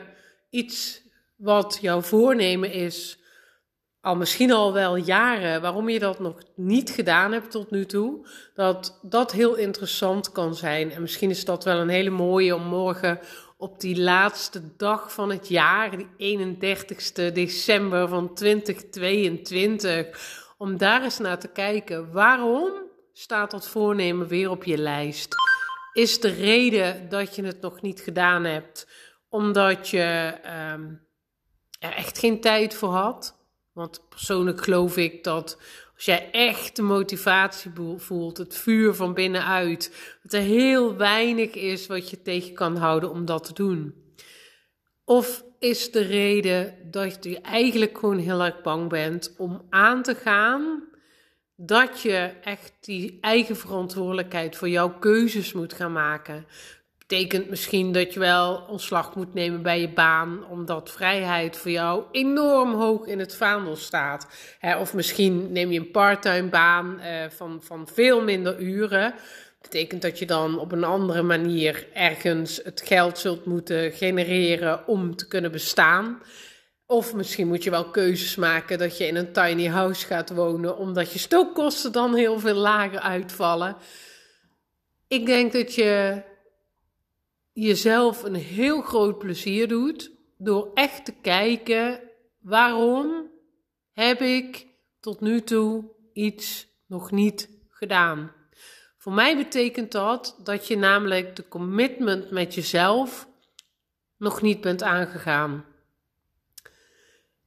iets 0.49 1.01
wat 1.35 1.77
jouw 1.81 2.01
voornemen 2.01 2.71
is, 2.71 3.16
al 4.07 4.15
misschien 4.15 4.51
al 4.51 4.73
wel 4.73 4.95
jaren, 4.95 5.61
waarom 5.61 5.89
je 5.89 5.99
dat 5.99 6.19
nog 6.19 6.37
niet 6.55 6.89
gedaan 6.89 7.31
hebt 7.31 7.51
tot 7.51 7.71
nu 7.71 7.85
toe, 7.85 8.27
dat 8.53 8.99
dat 9.01 9.31
heel 9.31 9.55
interessant 9.55 10.31
kan 10.31 10.55
zijn. 10.55 10.91
En 10.91 11.01
misschien 11.01 11.29
is 11.29 11.45
dat 11.45 11.63
wel 11.63 11.77
een 11.77 11.89
hele 11.89 12.09
mooie 12.09 12.55
om 12.55 12.63
morgen 12.63 13.19
op 13.57 13.79
die 13.79 14.01
laatste 14.01 14.75
dag 14.77 15.13
van 15.13 15.29
het 15.31 15.47
jaar, 15.47 15.97
die 15.97 16.37
31ste 16.39 17.33
december 17.33 18.07
van 18.07 18.33
2022, 18.33 20.07
om 20.57 20.77
daar 20.77 21.03
eens 21.03 21.19
naar 21.19 21.39
te 21.39 21.47
kijken. 21.47 22.11
Waarom 22.11 22.71
staat 23.13 23.51
dat 23.51 23.67
voornemen 23.67 24.27
weer 24.27 24.49
op 24.49 24.63
je 24.63 24.77
lijst? 24.77 25.35
is 25.97 26.19
de 26.19 26.29
reden 26.29 27.09
dat 27.09 27.35
je 27.35 27.43
het 27.43 27.61
nog 27.61 27.81
niet 27.81 28.01
gedaan 28.01 28.43
hebt, 28.43 28.87
omdat 29.29 29.89
je 29.89 30.33
um, 30.73 31.07
er 31.79 31.93
echt 31.93 32.17
geen 32.17 32.41
tijd 32.41 32.73
voor 32.75 32.89
had. 32.89 33.36
Want 33.77 34.01
persoonlijk 34.09 34.63
geloof 34.63 34.97
ik 34.97 35.23
dat 35.23 35.57
als 35.95 36.05
jij 36.05 36.31
echt 36.31 36.75
de 36.75 36.81
motivatie 36.81 37.71
voelt, 37.97 38.37
het 38.37 38.57
vuur 38.57 38.93
van 38.93 39.13
binnenuit, 39.13 40.15
dat 40.23 40.33
er 40.33 40.41
heel 40.41 40.95
weinig 40.95 41.53
is 41.53 41.87
wat 41.87 42.09
je 42.09 42.21
tegen 42.21 42.53
kan 42.53 42.75
houden 42.75 43.09
om 43.09 43.25
dat 43.25 43.43
te 43.43 43.53
doen. 43.53 43.95
Of 45.05 45.43
is 45.59 45.91
de 45.91 46.01
reden 46.01 46.77
dat 46.91 47.23
je 47.23 47.41
eigenlijk 47.41 47.97
gewoon 47.97 48.17
heel 48.17 48.43
erg 48.43 48.61
bang 48.61 48.89
bent 48.89 49.33
om 49.37 49.65
aan 49.69 50.03
te 50.03 50.15
gaan 50.15 50.83
dat 51.55 52.01
je 52.01 52.31
echt 52.41 52.73
die 52.79 53.17
eigen 53.21 53.55
verantwoordelijkheid 53.55 54.55
voor 54.55 54.69
jouw 54.69 54.99
keuzes 54.99 55.53
moet 55.53 55.73
gaan 55.73 55.91
maken. 55.93 56.45
Betekent 57.07 57.49
misschien 57.49 57.91
dat 57.91 58.13
je 58.13 58.19
wel 58.19 58.65
ontslag 58.67 59.15
moet 59.15 59.33
nemen 59.33 59.61
bij 59.61 59.81
je 59.81 59.89
baan, 59.89 60.47
omdat 60.49 60.91
vrijheid 60.91 61.57
voor 61.57 61.71
jou 61.71 62.03
enorm 62.11 62.73
hoog 62.73 63.05
in 63.05 63.19
het 63.19 63.35
vaandel 63.35 63.75
staat. 63.75 64.27
of 64.79 64.93
misschien 64.93 65.51
neem 65.51 65.71
je 65.71 65.79
een 65.79 65.91
parttime 65.91 66.49
baan 66.49 66.99
uh, 66.99 67.29
van, 67.29 67.61
van 67.63 67.87
veel 67.93 68.21
minder 68.21 68.59
uren. 68.59 69.13
Betekent 69.61 70.01
dat 70.01 70.19
je 70.19 70.25
dan 70.25 70.59
op 70.59 70.71
een 70.71 70.83
andere 70.83 71.21
manier 71.21 71.87
ergens 71.93 72.59
het 72.63 72.81
geld 72.85 73.17
zult 73.17 73.45
moeten 73.45 73.91
genereren 73.91 74.87
om 74.87 75.15
te 75.15 75.27
kunnen 75.27 75.51
bestaan. 75.51 76.21
Of 76.85 77.13
misschien 77.13 77.47
moet 77.47 77.63
je 77.63 77.69
wel 77.69 77.89
keuzes 77.89 78.35
maken 78.35 78.77
dat 78.77 78.97
je 78.97 79.07
in 79.07 79.15
een 79.15 79.31
tiny 79.31 79.67
house 79.67 80.05
gaat 80.05 80.29
wonen, 80.29 80.77
omdat 80.77 81.13
je 81.13 81.19
stookkosten 81.19 81.91
dan 81.91 82.15
heel 82.15 82.39
veel 82.39 82.55
lager 82.55 82.99
uitvallen. 82.99 83.75
Ik 85.07 85.25
denk 85.25 85.53
dat 85.53 85.75
je 85.75 86.21
jezelf 87.63 88.23
een 88.23 88.35
heel 88.35 88.81
groot 88.81 89.17
plezier 89.17 89.67
doet 89.67 90.11
door 90.37 90.71
echt 90.73 91.05
te 91.05 91.13
kijken 91.21 92.01
waarom 92.39 93.31
heb 93.91 94.21
ik 94.21 94.67
tot 94.99 95.21
nu 95.21 95.41
toe 95.41 95.91
iets 96.13 96.67
nog 96.87 97.11
niet 97.11 97.49
gedaan. 97.69 98.31
Voor 98.97 99.13
mij 99.13 99.37
betekent 99.37 99.91
dat 99.91 100.39
dat 100.43 100.67
je 100.67 100.77
namelijk 100.77 101.35
de 101.35 101.47
commitment 101.47 102.31
met 102.31 102.53
jezelf 102.53 103.27
nog 104.17 104.41
niet 104.41 104.61
bent 104.61 104.83
aangegaan. 104.83 105.65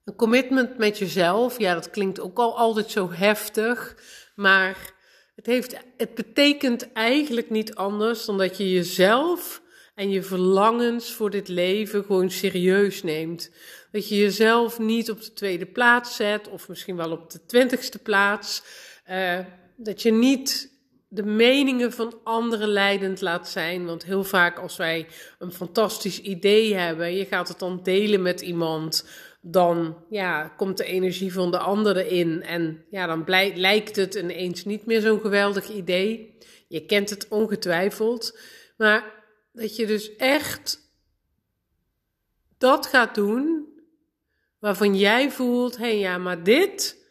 Een 0.05 0.17
commitment 0.17 0.79
met 0.79 0.99
jezelf, 0.99 1.59
ja, 1.59 1.75
dat 1.75 1.91
klinkt 1.91 2.21
ook 2.21 2.39
al 2.39 2.59
altijd 2.59 2.91
zo 2.91 3.11
heftig, 3.11 3.97
maar 4.35 4.93
het, 5.35 5.47
heeft, 5.47 5.77
het 5.97 6.15
betekent 6.15 6.93
eigenlijk 6.93 7.51
niet 7.51 7.75
anders 7.75 8.25
dan 8.25 8.39
dat 8.39 8.57
je 8.57 8.71
jezelf 8.71 9.63
en 10.01 10.11
je 10.11 10.23
verlangens 10.23 11.13
voor 11.13 11.31
dit 11.31 11.49
leven 11.49 12.05
gewoon 12.05 12.31
serieus 12.31 13.03
neemt. 13.03 13.51
Dat 13.93 14.09
je 14.09 14.17
jezelf 14.17 14.79
niet 14.79 15.11
op 15.11 15.23
de 15.23 15.33
tweede 15.33 15.67
plaats 15.67 16.17
zet, 16.17 16.49
of 16.49 16.69
misschien 16.69 16.97
wel 16.97 17.11
op 17.11 17.31
de 17.31 17.41
twintigste 17.47 17.99
plaats. 17.99 18.63
Uh, 19.11 19.39
dat 19.77 20.03
je 20.03 20.13
niet 20.13 20.73
de 21.09 21.23
meningen 21.23 21.93
van 21.93 22.15
anderen 22.25 22.69
leidend 22.69 23.21
laat 23.21 23.49
zijn. 23.49 23.87
Want 23.87 24.05
heel 24.05 24.25
vaak 24.25 24.59
als 24.59 24.77
wij 24.77 25.07
een 25.39 25.53
fantastisch 25.53 26.21
idee 26.21 26.75
hebben, 26.75 27.15
je 27.15 27.25
gaat 27.25 27.49
het 27.49 27.59
dan 27.59 27.81
delen 27.83 28.23
met 28.23 28.41
iemand 28.41 29.09
dan 29.41 29.97
ja, 30.11 30.49
komt 30.57 30.77
de 30.77 30.85
energie 30.85 31.33
van 31.33 31.51
de 31.51 31.59
ander 31.59 31.97
erin. 31.97 32.43
En 32.43 32.85
ja, 32.91 33.07
dan 33.07 33.25
lijkt 33.55 33.97
het 33.97 34.15
ineens 34.15 34.65
niet 34.65 34.87
meer 34.87 35.01
zo'n 35.01 35.21
geweldig 35.21 35.69
idee. 35.69 36.39
Je 36.69 36.87
kent 36.87 37.11
het 37.11 37.29
ongetwijfeld. 37.29 38.39
Maar 38.77 39.19
dat 39.53 39.77
je 39.77 39.87
dus 39.87 40.17
echt 40.17 40.91
dat 42.59 42.87
gaat 42.87 43.15
doen 43.15 43.69
waarvan 44.59 44.97
jij 44.97 45.31
voelt: 45.31 45.77
hé 45.77 45.87
ja, 45.87 46.19
maar 46.19 46.43
dit, 46.43 47.05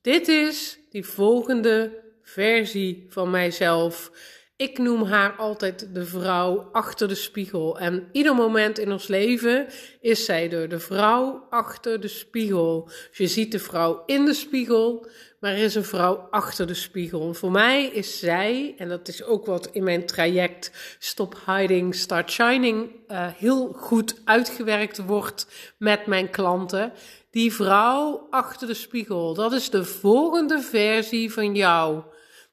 dit 0.00 0.28
is 0.28 0.78
die 0.90 1.04
volgende 1.04 2.04
versie 2.22 3.06
van 3.08 3.30
mijzelf. 3.30 4.10
Ik 4.56 4.78
noem 4.78 5.02
haar 5.02 5.36
altijd 5.36 5.94
de 5.94 6.04
vrouw 6.04 6.58
achter 6.72 7.08
de 7.08 7.14
spiegel. 7.14 7.78
En 7.78 8.08
ieder 8.12 8.34
moment 8.34 8.78
in 8.78 8.92
ons 8.92 9.06
leven 9.06 9.66
is 10.00 10.24
zij 10.24 10.50
er, 10.50 10.68
de 10.68 10.78
vrouw 10.78 11.46
achter 11.50 12.00
de 12.00 12.08
spiegel. 12.08 12.84
Dus 12.84 13.18
je 13.18 13.26
ziet 13.26 13.52
de 13.52 13.58
vrouw 13.58 14.02
in 14.06 14.24
de 14.24 14.34
spiegel, 14.34 15.08
maar 15.46 15.54
er 15.54 15.62
is 15.62 15.74
een 15.74 15.84
vrouw 15.84 16.28
achter 16.30 16.66
de 16.66 16.74
spiegel. 16.74 17.34
Voor 17.34 17.50
mij 17.50 17.84
is 17.84 18.18
zij, 18.18 18.74
en 18.78 18.88
dat 18.88 19.08
is 19.08 19.24
ook 19.24 19.46
wat 19.46 19.68
in 19.72 19.84
mijn 19.84 20.06
traject 20.06 20.96
Stop 20.98 21.42
Hiding, 21.46 21.94
Start 21.94 22.30
Shining 22.30 22.90
uh, 23.08 23.26
heel 23.36 23.72
goed 23.72 24.20
uitgewerkt 24.24 25.04
wordt 25.04 25.46
met 25.78 26.06
mijn 26.06 26.30
klanten. 26.30 26.92
Die 27.30 27.52
vrouw 27.52 28.26
achter 28.30 28.66
de 28.66 28.74
spiegel, 28.74 29.34
dat 29.34 29.52
is 29.52 29.70
de 29.70 29.84
volgende 29.84 30.60
versie 30.60 31.32
van 31.32 31.54
jou. 31.54 32.02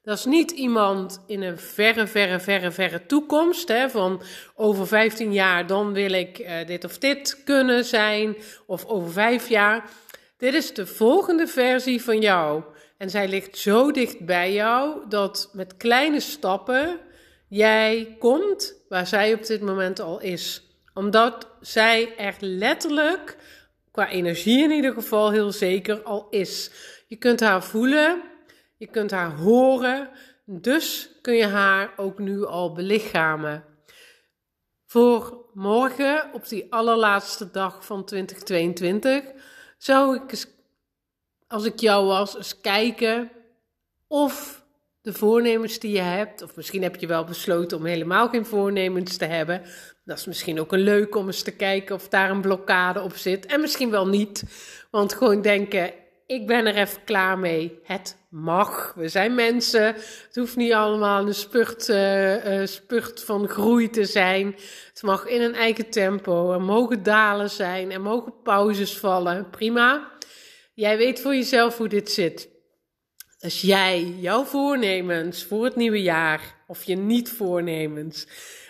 Dat 0.02 0.18
is 0.18 0.24
niet 0.24 0.50
iemand 0.50 1.22
in 1.26 1.42
een 1.42 1.58
verre, 1.58 2.06
verre, 2.06 2.40
verre, 2.40 2.70
verre 2.70 3.06
toekomst. 3.06 3.68
Hè, 3.68 3.90
van 3.90 4.22
over 4.54 4.86
15 4.86 5.32
jaar, 5.32 5.66
dan 5.66 5.92
wil 5.92 6.12
ik 6.12 6.38
uh, 6.38 6.66
dit 6.66 6.84
of 6.84 6.98
dit 6.98 7.42
kunnen 7.44 7.84
zijn. 7.84 8.36
Of 8.66 8.84
over 8.86 9.12
vijf 9.12 9.48
jaar. 9.48 9.84
Dit 10.36 10.54
is 10.54 10.74
de 10.74 10.86
volgende 10.86 11.46
versie 11.46 12.02
van 12.02 12.20
jou. 12.20 12.62
En 13.04 13.10
zij 13.10 13.28
ligt 13.28 13.58
zo 13.58 13.90
dicht 13.90 14.20
bij 14.20 14.52
jou 14.52 15.08
dat 15.08 15.50
met 15.52 15.76
kleine 15.76 16.20
stappen 16.20 17.00
jij 17.48 18.16
komt 18.18 18.74
waar 18.88 19.06
zij 19.06 19.34
op 19.34 19.46
dit 19.46 19.60
moment 19.60 20.00
al 20.00 20.20
is. 20.20 20.62
Omdat 20.94 21.48
zij 21.60 22.16
er 22.16 22.34
letterlijk, 22.38 23.36
qua 23.90 24.08
energie 24.08 24.62
in 24.62 24.70
ieder 24.70 24.92
geval, 24.92 25.30
heel 25.30 25.52
zeker 25.52 26.02
al 26.02 26.26
is. 26.30 26.70
Je 27.06 27.16
kunt 27.16 27.40
haar 27.40 27.62
voelen. 27.62 28.22
Je 28.76 28.86
kunt 28.86 29.10
haar 29.10 29.36
horen, 29.36 30.10
dus 30.44 31.10
kun 31.22 31.34
je 31.34 31.46
haar 31.46 31.92
ook 31.96 32.18
nu 32.18 32.44
al 32.44 32.72
belichamen. 32.72 33.64
Voor 34.86 35.46
morgen, 35.52 36.30
op 36.32 36.48
die 36.48 36.72
allerlaatste 36.72 37.50
dag 37.50 37.84
van 37.84 38.04
2022, 38.04 39.22
zou 39.78 40.16
ik 40.16 40.30
eens, 40.30 40.53
als 41.46 41.64
ik 41.64 41.80
jou 41.80 42.06
was, 42.06 42.36
eens 42.36 42.60
kijken 42.60 43.30
of 44.06 44.64
de 45.00 45.12
voornemens 45.12 45.78
die 45.78 45.92
je 45.92 46.00
hebt, 46.00 46.42
of 46.42 46.56
misschien 46.56 46.82
heb 46.82 46.96
je 46.96 47.06
wel 47.06 47.24
besloten 47.24 47.76
om 47.76 47.84
helemaal 47.84 48.28
geen 48.28 48.46
voornemens 48.46 49.16
te 49.16 49.24
hebben. 49.24 49.62
Dat 50.04 50.18
is 50.18 50.26
misschien 50.26 50.60
ook 50.60 50.72
een 50.72 50.80
leuk 50.80 51.14
om 51.14 51.26
eens 51.26 51.42
te 51.42 51.56
kijken 51.56 51.94
of 51.94 52.08
daar 52.08 52.30
een 52.30 52.40
blokkade 52.40 53.00
op 53.00 53.16
zit. 53.16 53.46
En 53.46 53.60
misschien 53.60 53.90
wel 53.90 54.06
niet, 54.06 54.44
want 54.90 55.14
gewoon 55.14 55.42
denken: 55.42 55.92
ik 56.26 56.46
ben 56.46 56.66
er 56.66 56.74
even 56.74 57.04
klaar 57.04 57.38
mee. 57.38 57.78
Het 57.82 58.16
mag. 58.28 58.92
We 58.96 59.08
zijn 59.08 59.34
mensen. 59.34 59.84
Het 60.26 60.34
hoeft 60.34 60.56
niet 60.56 60.72
allemaal 60.72 61.26
een 61.26 61.34
spurt, 61.34 61.88
uh, 61.88 62.66
spurt 62.66 63.24
van 63.24 63.48
groei 63.48 63.90
te 63.90 64.04
zijn. 64.04 64.54
Het 64.92 65.02
mag 65.02 65.26
in 65.26 65.42
een 65.42 65.54
eigen 65.54 65.90
tempo. 65.90 66.52
Er 66.52 66.60
mogen 66.60 67.02
dalen 67.02 67.50
zijn. 67.50 67.92
Er 67.92 68.00
mogen 68.00 68.34
pauzes 68.42 68.98
vallen. 68.98 69.50
Prima. 69.50 70.12
Jij 70.74 70.96
weet 70.96 71.20
voor 71.20 71.34
jezelf 71.34 71.76
hoe 71.76 71.88
dit 71.88 72.10
zit. 72.10 72.48
Als 73.38 73.60
jij 73.60 74.02
jouw 74.02 74.44
voornemens 74.44 75.44
voor 75.44 75.64
het 75.64 75.76
nieuwe 75.76 76.02
jaar, 76.02 76.64
of 76.66 76.84
je 76.84 76.96
niet 76.96 77.30
voornemens, 77.30 78.26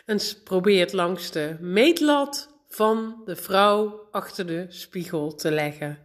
eens 0.06 0.42
probeert 0.42 0.92
langs 0.92 1.30
de 1.30 1.56
meetlat 1.60 2.54
van 2.68 3.22
de 3.24 3.36
vrouw 3.36 4.08
achter 4.10 4.46
de 4.46 4.66
spiegel 4.68 5.34
te 5.34 5.50
leggen. 5.50 5.98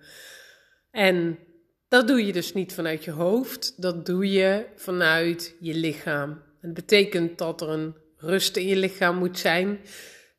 En 0.92 1.40
dat 1.88 2.08
doe 2.08 2.26
je 2.26 2.34
dus 2.34 2.54
niet 2.54 2.74
vanuit 2.74 3.04
je 3.04 3.12
hoofd, 3.12 3.82
dat 3.82 4.06
doe 4.06 4.32
je 4.32 4.66
vanuit 4.76 5.56
je 5.60 5.74
lichaam. 5.74 6.42
Het 6.62 6.74
betekent 6.74 7.38
dat 7.38 7.62
er 7.62 7.70
een 7.70 7.96
rust 8.18 8.58
in 8.58 8.68
je 8.68 8.76
lichaam 8.76 9.18
moet 9.18 9.40
zijn. 9.40 9.80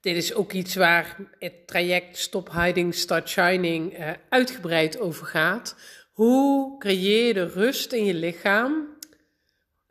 Dit 0.00 0.16
is 0.16 0.34
ook 0.34 0.52
iets 0.52 0.74
waar 0.74 1.16
het 1.38 1.66
traject 1.66 2.18
Stop 2.18 2.52
Hiding, 2.52 2.94
Start 2.94 3.28
Shining 3.28 3.98
uh, 3.98 4.10
uitgebreid 4.28 5.00
over 5.00 5.26
gaat. 5.26 5.76
Hoe 6.12 6.78
creëer 6.78 7.26
je 7.26 7.34
de 7.34 7.46
rust 7.46 7.92
in 7.92 8.04
je 8.04 8.14
lichaam 8.14 8.98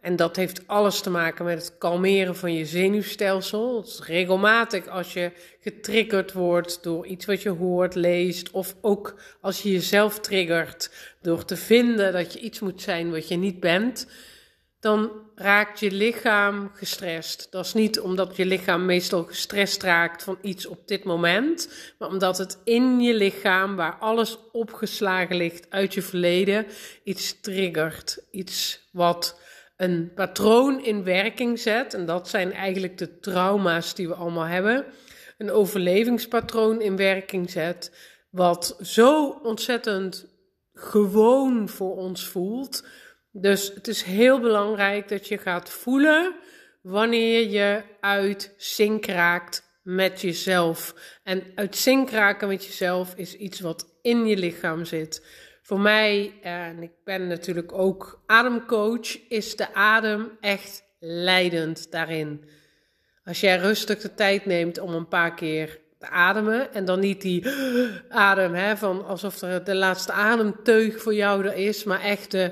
en 0.01 0.15
dat 0.15 0.35
heeft 0.35 0.67
alles 0.67 1.01
te 1.01 1.09
maken 1.09 1.45
met 1.45 1.57
het 1.57 1.77
kalmeren 1.77 2.35
van 2.35 2.53
je 2.53 2.65
zenuwstelsel. 2.65 3.85
Regelmatig 4.03 4.87
als 4.87 5.13
je 5.13 5.31
getriggerd 5.59 6.33
wordt 6.33 6.83
door 6.83 7.05
iets 7.05 7.25
wat 7.25 7.41
je 7.41 7.49
hoort, 7.49 7.95
leest, 7.95 8.51
of 8.51 8.75
ook 8.81 9.19
als 9.41 9.61
je 9.61 9.71
jezelf 9.71 10.19
triggert 10.19 10.91
door 11.21 11.45
te 11.45 11.57
vinden 11.57 12.13
dat 12.13 12.33
je 12.33 12.39
iets 12.39 12.59
moet 12.59 12.81
zijn 12.81 13.11
wat 13.11 13.27
je 13.27 13.35
niet 13.35 13.59
bent, 13.59 14.07
dan 14.79 15.11
raakt 15.39 15.79
je 15.79 15.91
lichaam 15.91 16.71
gestrest. 16.73 17.47
Dat 17.51 17.65
is 17.65 17.73
niet 17.73 17.99
omdat 17.99 18.35
je 18.35 18.45
lichaam 18.45 18.85
meestal 18.85 19.23
gestrest 19.23 19.83
raakt 19.83 20.23
van 20.23 20.37
iets 20.41 20.65
op 20.65 20.87
dit 20.87 21.03
moment, 21.03 21.69
maar 21.97 22.09
omdat 22.09 22.37
het 22.37 22.59
in 22.63 22.99
je 22.99 23.13
lichaam, 23.13 23.75
waar 23.75 23.95
alles 23.99 24.37
opgeslagen 24.51 25.35
ligt 25.35 25.69
uit 25.69 25.93
je 25.93 26.01
verleden, 26.01 26.65
iets 27.03 27.39
triggert. 27.41 28.23
Iets 28.31 28.87
wat 28.91 29.39
een 29.77 30.11
patroon 30.15 30.83
in 30.83 31.03
werking 31.03 31.59
zet, 31.59 31.93
en 31.93 32.05
dat 32.05 32.29
zijn 32.29 32.53
eigenlijk 32.53 32.97
de 32.97 33.19
trauma's 33.19 33.95
die 33.95 34.07
we 34.07 34.13
allemaal 34.13 34.47
hebben, 34.47 34.85
een 35.37 35.51
overlevingspatroon 35.51 36.81
in 36.81 36.95
werking 36.95 37.49
zet, 37.49 37.91
wat 38.29 38.77
zo 38.81 39.39
ontzettend 39.43 40.27
gewoon 40.73 41.69
voor 41.69 41.95
ons 41.95 42.27
voelt. 42.27 42.83
Dus 43.41 43.71
het 43.73 43.87
is 43.87 44.03
heel 44.03 44.39
belangrijk 44.39 45.07
dat 45.07 45.27
je 45.27 45.37
gaat 45.37 45.69
voelen 45.69 46.35
wanneer 46.81 47.49
je 47.49 47.83
uit 47.99 48.53
zink 48.57 49.05
raakt 49.05 49.63
met 49.81 50.21
jezelf. 50.21 50.95
En 51.23 51.43
uit 51.55 51.75
zink 51.75 52.09
raken 52.09 52.47
met 52.47 52.65
jezelf 52.65 53.13
is 53.15 53.35
iets 53.35 53.59
wat 53.59 53.87
in 54.01 54.25
je 54.25 54.37
lichaam 54.37 54.85
zit. 54.85 55.25
Voor 55.61 55.79
mij, 55.79 56.33
en 56.41 56.83
ik 56.83 56.91
ben 57.03 57.27
natuurlijk 57.27 57.73
ook 57.73 58.23
ademcoach, 58.25 59.27
is 59.27 59.55
de 59.55 59.73
adem 59.73 60.37
echt 60.39 60.83
leidend 60.99 61.91
daarin. 61.91 62.49
Als 63.23 63.39
jij 63.39 63.57
rustig 63.57 63.99
de 63.99 64.13
tijd 64.13 64.45
neemt 64.45 64.79
om 64.79 64.93
een 64.93 65.07
paar 65.07 65.33
keer 65.33 65.79
te 65.99 66.09
ademen 66.09 66.73
en 66.73 66.85
dan 66.85 66.99
niet 66.99 67.21
die 67.21 67.47
adem 68.09 68.53
hè, 68.53 68.77
van 68.77 69.05
alsof 69.05 69.41
er 69.41 69.63
de 69.63 69.75
laatste 69.75 70.11
ademteug 70.11 71.01
voor 71.01 71.13
jou 71.13 71.45
er 71.45 71.55
is, 71.55 71.83
maar 71.83 72.01
echt 72.01 72.31
de 72.31 72.51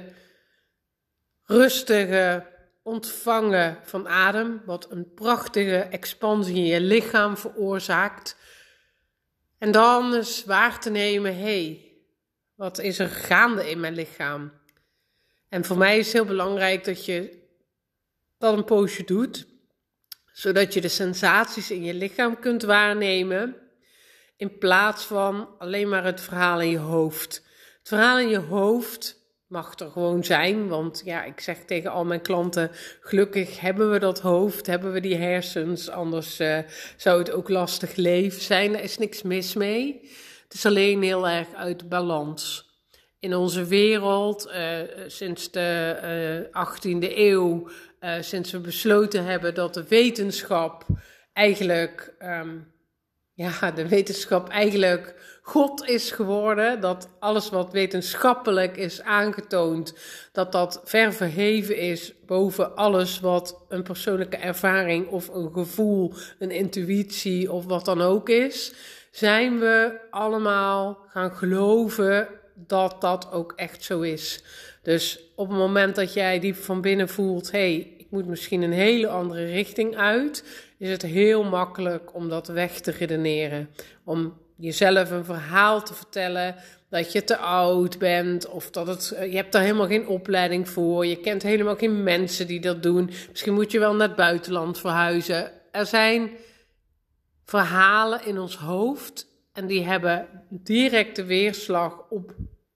rustige 1.48 2.46
ontvangen 2.84 3.78
van 3.84 4.08
adem, 4.08 4.62
wat 4.66 4.92
een 4.92 5.14
prachtige 5.14 5.78
expansie 5.78 6.56
in 6.56 6.66
je 6.66 6.82
lichaam 6.82 7.38
veroorzaakt. 7.38 8.38
En 9.58 9.72
dan 9.72 10.14
eens 10.14 10.46
waar 10.46 10.80
te 10.80 10.90
nemen, 10.90 11.40
hey, 11.40 11.92
wat 12.56 12.80
is 12.80 13.00
er 13.00 13.10
gaande 13.10 13.70
in 13.70 13.80
mijn 13.80 13.94
lichaam? 13.94 14.52
En 15.50 15.66
voor 15.66 15.78
mij 15.78 15.98
is 15.98 16.06
het 16.06 16.14
heel 16.14 16.26
belangrijk 16.26 16.84
dat 16.84 17.06
je 17.06 17.46
dat 18.38 18.58
een 18.58 18.66
poosje 18.66 19.04
doet, 19.04 19.48
zodat 20.32 20.74
je 20.74 20.82
de 20.82 20.88
sensaties 20.88 21.72
in 21.72 21.84
je 21.84 21.94
lichaam 21.94 22.40
kunt 22.40 22.64
waarnemen, 22.64 23.56
in 24.38 24.58
plaats 24.58 25.04
van 25.04 25.50
alleen 25.58 25.90
maar 25.90 26.04
het 26.04 26.22
verhaal 26.22 26.62
in 26.62 26.70
je 26.70 26.78
hoofd. 26.78 27.36
Het 27.78 27.88
verhaal 27.88 28.20
in 28.20 28.30
je 28.30 28.38
hoofd 28.38 29.17
mag 29.48 29.80
er 29.80 29.90
gewoon 29.90 30.24
zijn, 30.24 30.68
want 30.68 31.02
ja, 31.06 31.24
ik 31.24 31.40
zeg 31.40 31.58
tegen 31.66 31.92
al 31.92 32.06
mijn 32.06 32.22
klanten, 32.22 32.72
gelukkig 33.02 33.60
hebben 33.60 33.92
we 33.92 34.00
dat 34.00 34.20
hoofd, 34.20 34.68
hebben 34.68 34.92
we 34.92 35.00
die 35.00 35.16
hersens, 35.16 35.90
anders 35.90 36.40
uh, 36.40 36.60
zou 36.98 37.20
het 37.20 37.32
ook 37.32 37.50
lastig 37.50 37.96
leven 37.96 38.42
zijn, 38.42 38.76
er 38.76 38.84
is 38.84 38.98
niks 38.98 39.22
mis 39.22 39.54
mee. 39.54 40.00
Het 40.44 40.54
is 40.54 40.66
alleen 40.66 41.02
heel 41.02 41.28
erg 41.28 41.54
uit 41.54 41.90
balans. 41.90 42.66
In 43.20 43.36
onze 43.36 43.66
wereld, 43.66 44.48
uh, 44.48 44.80
sinds 45.08 45.52
de 45.52 45.98
uh, 46.02 46.38
eh, 46.38 46.46
18e 46.46 47.18
eeuw, 47.18 47.70
sinds 48.20 48.52
we 48.52 48.60
besloten 48.60 49.24
hebben 49.24 49.54
dat 49.54 49.74
de 49.74 49.88
wetenschap 49.88 50.86
eigenlijk, 51.34 52.14
um, 52.20 52.72
ja, 53.34 53.72
de 53.72 53.88
wetenschap 53.88 54.50
eigenlijk 54.50 55.37
God 55.48 55.90
is 55.90 56.12
geworden, 56.12 56.82
dat 56.82 57.10
alles 57.20 57.50
wat 57.50 57.72
wetenschappelijk 57.72 58.78
is 58.78 59.02
aangetoond, 59.02 59.94
dat 60.32 60.52
dat 60.52 60.82
ver 60.84 61.14
verheven 61.14 61.78
is 61.78 62.14
boven 62.26 62.76
alles 62.76 63.20
wat 63.20 63.66
een 63.70 63.84
persoonlijke 63.84 64.38
ervaring 64.38 65.08
of 65.08 65.28
een 65.28 65.52
gevoel, 65.54 66.14
een 66.40 66.52
intuïtie 66.52 67.52
of 67.52 67.66
wat 67.66 67.86
dan 67.86 68.02
ook 68.02 68.30
is 68.30 68.74
zijn 69.12 69.60
we 69.60 70.00
allemaal 70.10 70.98
gaan 71.08 71.32
geloven 71.32 72.28
dat 72.56 73.02
dat 73.02 73.32
ook 73.32 73.54
echt 73.56 73.84
zo 73.84 74.02
is. 74.02 74.44
Dus 74.82 75.20
op 75.36 75.50
het 75.50 75.58
moment 75.58 75.96
dat 75.96 76.14
jij 76.14 76.40
diep 76.40 76.56
van 76.56 76.82
binnen 76.82 77.10
voelt, 77.10 77.52
hé, 77.52 77.60
hey, 77.60 77.94
ik 77.98 78.08
moet 78.10 78.28
misschien 78.28 78.62
een 78.62 78.74
hele 78.74 79.08
andere 79.08 79.46
richting 79.46 79.96
uit, 79.96 80.44
is 80.78 80.90
het 80.90 81.02
heel 81.02 81.44
makkelijk 81.44 82.16
om 82.16 82.30
dat 82.30 82.48
weg 82.48 82.80
te 82.80 82.92
redeneren. 82.92 83.70
Om 84.04 84.34
jezelf 84.58 85.12
een 85.12 85.26
verhaal 85.26 85.84
te 85.84 85.94
vertellen 85.94 86.56
dat 86.90 87.12
je 87.12 87.24
te 87.24 87.38
oud 87.38 87.98
bent 87.98 88.48
of 88.48 88.70
dat 88.70 88.88
het, 88.88 89.16
je 89.20 89.36
hebt 89.36 89.52
daar 89.52 89.62
helemaal 89.62 89.88
geen 89.88 90.08
opleiding 90.08 90.70
voor. 90.70 91.06
Je 91.06 91.20
kent 91.20 91.44
helemaal 91.44 91.76
geen 91.76 92.04
mensen 92.04 92.48
die 92.48 92.60
dat 92.60 92.84
doen. 92.84 93.12
Misschien 93.30 93.54
moet 93.54 93.72
je 93.72 93.80
wel 93.80 93.96
naar 93.96 94.08
het 94.08 94.18
buitenland 94.18 94.80
verhuizen. 94.80 95.52
Er 95.72 95.86
zijn 95.86 96.30
verhalen 97.46 98.26
in 98.26 98.40
ons 98.40 98.56
hoofd 98.56 99.28
en 99.54 99.68
die 99.68 99.86
hebben 99.86 100.28
directe 100.50 101.24
weerslag 101.24 102.10
op 102.10 102.36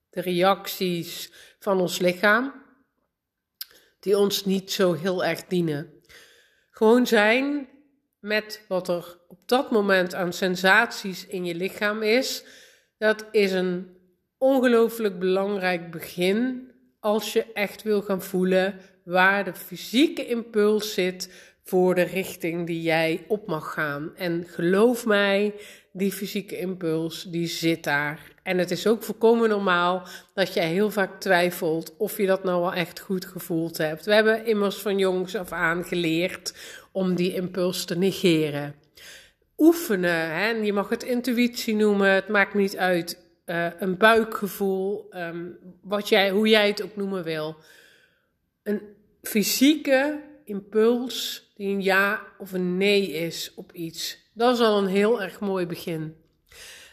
de 0.10 0.22
reacties 0.22 1.32
van 1.60 1.80
ons 1.80 2.00
lichaam, 2.00 2.54
die 4.00 4.18
ons 4.18 4.46
niet 4.46 4.72
zo 4.72 4.94
heel 4.94 5.26
erg 5.26 5.46
dienen. 5.46 5.94
Gewoon 6.70 7.08
zijn 7.08 7.68
met 8.22 8.66
wat 8.68 8.88
er 8.88 9.18
op 9.28 9.40
dat 9.46 9.72
moment 9.72 10.16
aan 10.16 10.34
sensaties 10.34 11.28
in 11.28 11.46
je 11.46 11.56
lichaam 11.56 12.02
is, 12.02 12.44
dat 12.98 13.26
is 13.32 13.52
een 13.52 13.98
ongelooflijk 14.38 15.20
belangrijk 15.20 15.92
begin 15.92 16.72
als 17.00 17.34
je 17.34 17.46
echt 17.54 17.84
wil 17.84 18.02
gaan 18.02 18.22
voelen 18.22 18.80
waar 19.04 19.44
de 19.44 19.54
fysieke 19.54 20.26
impuls 20.28 20.94
zit 20.94 21.30
voor 21.64 21.96
de 21.96 22.02
richting 22.02 22.68
die 22.68 22.82
jij 22.82 23.26
op 23.28 23.48
mag 23.48 23.74
gaan. 23.74 24.12
En 24.16 24.46
geloof 24.48 25.06
mij, 25.06 25.54
die 25.94 26.12
fysieke 26.12 26.58
impuls 26.58 27.24
die 27.24 27.48
zit 27.48 27.84
daar. 27.84 28.32
En 28.44 28.58
het 28.58 28.72
is 28.72 28.88
ook 28.88 29.04
volkomen 29.04 29.50
normaal 29.50 30.04
dat 30.34 30.54
jij 30.54 30.68
heel 30.68 30.92
vaak 30.92 31.20
twijfelt 31.20 31.98
of 31.98 32.18
je 32.18 32.26
dat 32.26 32.44
nou 32.44 32.62
wel 32.62 32.74
echt 32.74 33.00
goed 33.00 33.26
gevoeld 33.26 33.78
hebt. 33.78 34.06
We 34.06 34.14
hebben 34.14 34.46
immers 34.46 34.76
van 34.76 34.98
jongs 34.98 35.36
af 35.36 35.52
aan 35.52 35.84
geleerd 35.84 36.54
om 36.92 37.16
die 37.16 37.34
impuls 37.34 37.86
te 37.86 37.98
negeren. 37.98 38.76
Oefenen, 39.58 40.32
hè? 40.36 40.50
je 40.50 40.74
mag 40.74 40.90
het 40.90 41.04
intuïtie 41.04 41.76
noemen, 41.76 42.10
het 42.10 42.28
maakt 42.28 42.54
niet 42.54 42.78
uit. 42.78 43.30
Uh, 43.46 43.68
een 43.80 43.98
buikgevoel, 43.98 45.08
um, 45.16 45.58
wat 45.82 46.10
jij, 46.10 46.30
hoe 46.30 46.48
jij 46.48 46.68
het 46.68 46.84
ook 46.84 46.96
noemen 46.96 47.24
wil. 47.24 47.56
Een 48.64 48.82
fysieke 49.22 50.22
impuls 50.46 51.50
die 51.56 51.68
een 51.74 51.82
ja 51.82 52.22
of 52.38 52.52
een 52.52 52.78
nee 52.78 53.12
is 53.12 53.52
op 53.56 53.72
iets. 53.74 54.30
Dat 54.34 54.54
is 54.54 54.62
al 54.62 54.78
een 54.78 54.88
heel 54.88 55.22
erg 55.22 55.40
mooi 55.40 55.66
begin. 55.66 56.16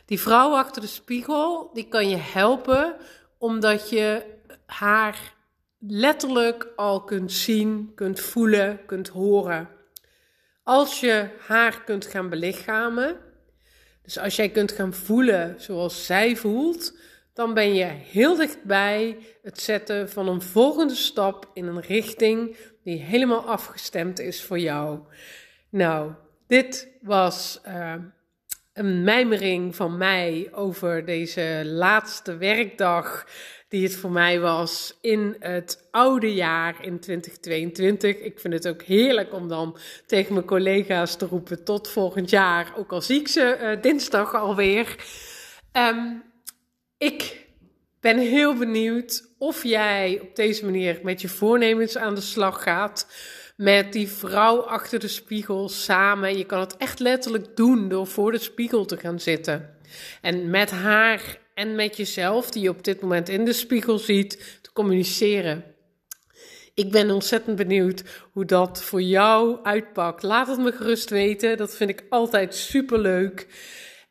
Die 0.05 0.21
vrouw 0.21 0.55
achter 0.55 0.83
de 0.83 0.89
spiegel, 0.89 1.71
die 1.73 1.89
kan 1.89 2.09
je 2.09 2.17
helpen 2.17 2.97
omdat 3.39 3.91
je 3.91 4.25
haar 4.67 5.35
letterlijk 5.79 6.69
al 6.77 7.05
kunt 7.05 7.33
zien, 7.33 7.93
kunt 7.95 8.21
voelen, 8.21 8.81
kunt 8.87 9.09
horen. 9.09 9.69
Als 10.69 11.01
je 11.01 11.29
haar 11.47 11.85
kunt 11.85 12.07
gaan 12.07 12.29
belichamen, 12.29 13.17
dus 14.03 14.19
als 14.19 14.37
jij 14.37 14.49
kunt 14.49 14.73
gaan 14.73 14.95
voelen 14.95 15.55
zoals 15.59 16.07
zij 16.07 16.37
voelt, 16.37 16.99
dan 17.35 17.55
ben 17.55 17.75
je 17.75 17.85
heel 17.85 18.37
dichtbij 18.37 19.19
het 19.43 19.61
zetten 19.61 20.11
van 20.11 20.29
een 20.29 20.43
volgende 20.43 20.95
stap 20.95 21.51
in 21.55 21.67
een 21.67 21.81
richting 21.81 22.57
die 22.83 22.99
helemaal 22.99 23.47
afgestemd 23.47 24.19
is 24.19 24.43
voor 24.43 24.59
jou. 24.59 25.01
Nou, 25.69 26.13
dit 26.47 26.89
was 27.01 27.61
uh, 27.67 27.95
een 28.73 29.03
mijmering 29.03 29.77
van 29.77 29.97
mij 29.97 30.49
over 30.53 31.05
deze 31.05 31.63
laatste 31.65 32.37
werkdag 32.37 33.27
die 33.69 33.83
het 33.83 33.97
voor 33.97 34.11
mij 34.11 34.41
was 34.41 34.99
in 35.01 35.37
het 35.39 35.89
oude 35.91 36.35
jaar 36.35 36.85
in 36.85 37.01
2022. 37.01 38.17
Ik 38.17 38.41
vind 38.41 38.55
het 38.55 38.69
ook 38.69 38.83
heerlijk 38.83 39.35
om 39.35 39.49
dan 39.49 39.79
tegen 40.07 40.35
mijn 40.35 40.47
collega's 40.47 41.17
te 41.17 41.27
roepen 41.27 41.65
tot 41.65 41.89
volgend 41.89 42.31
jaar, 42.31 42.73
ook 42.77 42.93
al 42.93 43.03
zie 43.03 43.21
ik 43.21 43.29
ze 43.29 43.59
uh, 43.61 43.83
dinsdag 43.83 44.35
alweer. 44.35 44.97
Um, 45.73 46.23
ik 46.99 47.47
ben 48.01 48.19
heel 48.19 48.55
benieuwd 48.55 49.29
of 49.39 49.63
jij 49.63 50.19
op 50.23 50.37
deze 50.37 50.65
manier 50.65 51.01
met 51.03 51.21
je 51.21 51.29
voornemens 51.29 51.97
aan 51.97 52.15
de 52.15 52.21
slag 52.21 52.63
gaat. 52.63 53.07
Met 53.57 53.93
die 53.93 54.09
vrouw 54.09 54.61
achter 54.61 54.99
de 54.99 55.09
spiegel 55.09 55.69
samen. 55.69 56.39
Je 56.39 56.45
kan 56.45 56.61
het 56.61 56.77
echt 56.77 56.99
letterlijk 56.99 57.57
doen 57.57 57.89
door 57.89 58.07
voor 58.07 58.33
de 58.33 58.39
spiegel 58.39 58.85
te 58.85 58.97
gaan 58.97 59.21
zitten. 59.21 59.77
En 60.21 60.51
met 60.51 60.71
haar 60.71 61.39
en 61.59 61.75
met 61.75 61.97
jezelf, 61.97 62.51
die 62.51 62.63
je 62.63 62.69
op 62.69 62.85
dit 62.85 63.01
moment 63.01 63.29
in 63.29 63.45
de 63.45 63.53
spiegel 63.53 63.99
ziet, 63.99 64.59
te 64.63 64.73
communiceren. 64.73 65.65
Ik 66.75 66.91
ben 66.91 67.11
ontzettend 67.11 67.57
benieuwd 67.57 68.03
hoe 68.33 68.45
dat 68.45 68.83
voor 68.83 69.03
jou 69.03 69.59
uitpakt. 69.63 70.23
Laat 70.23 70.47
het 70.47 70.59
me 70.59 70.73
gerust 70.73 71.11
weten. 71.11 71.57
Dat 71.57 71.77
vind 71.77 71.91
ik 71.91 72.05
altijd 72.09 72.55
super 72.55 72.99
leuk. 72.99 73.47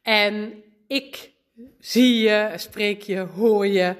En 0.02 0.64
ik 0.88 1.32
zie 1.80 2.20
je, 2.20 2.54
spreek 2.56 3.02
je, 3.02 3.20
hoor 3.20 3.68
je. 3.68 3.96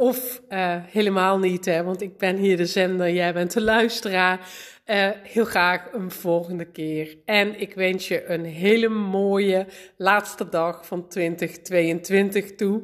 Of 0.00 0.40
uh, 0.48 0.76
helemaal 0.86 1.38
niet, 1.38 1.64
hè, 1.64 1.82
want 1.82 2.02
ik 2.02 2.18
ben 2.18 2.36
hier 2.36 2.56
de 2.56 2.66
zender, 2.66 3.10
jij 3.10 3.32
bent 3.32 3.52
de 3.52 3.60
luisteraar. 3.60 4.40
Uh, 4.86 5.08
heel 5.22 5.44
graag 5.44 5.92
een 5.92 6.10
volgende 6.10 6.64
keer. 6.64 7.16
En 7.24 7.60
ik 7.60 7.74
wens 7.74 8.08
je 8.08 8.26
een 8.26 8.44
hele 8.44 8.88
mooie 8.88 9.66
laatste 9.96 10.48
dag 10.48 10.86
van 10.86 11.08
2022 11.08 12.54
toe. 12.54 12.82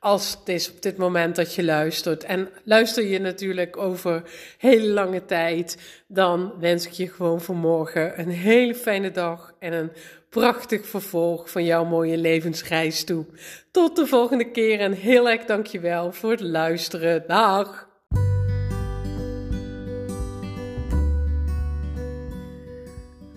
Als 0.00 0.36
het 0.38 0.48
is 0.48 0.70
op 0.70 0.82
dit 0.82 0.96
moment 0.96 1.36
dat 1.36 1.54
je 1.54 1.64
luistert. 1.64 2.24
En 2.24 2.48
luister 2.64 3.04
je 3.04 3.18
natuurlijk 3.18 3.76
over 3.76 4.22
hele 4.58 4.88
lange 4.88 5.24
tijd, 5.24 5.78
dan 6.06 6.52
wens 6.60 6.86
ik 6.86 6.92
je 6.92 7.08
gewoon 7.08 7.40
voor 7.40 7.56
morgen 7.56 8.20
een 8.20 8.30
hele 8.30 8.74
fijne 8.74 9.10
dag 9.10 9.54
en 9.58 9.72
een 9.72 9.92
prachtig 10.32 10.86
vervolg 10.86 11.50
van 11.50 11.64
jouw 11.64 11.84
mooie 11.84 12.16
levensreis 12.16 13.04
toe. 13.04 13.26
Tot 13.70 13.96
de 13.96 14.06
volgende 14.06 14.50
keer 14.50 14.80
en 14.80 14.92
heel 14.92 15.30
erg 15.30 15.44
dankjewel 15.44 16.12
voor 16.12 16.30
het 16.30 16.40
luisteren. 16.40 17.24
Dag! 17.26 17.88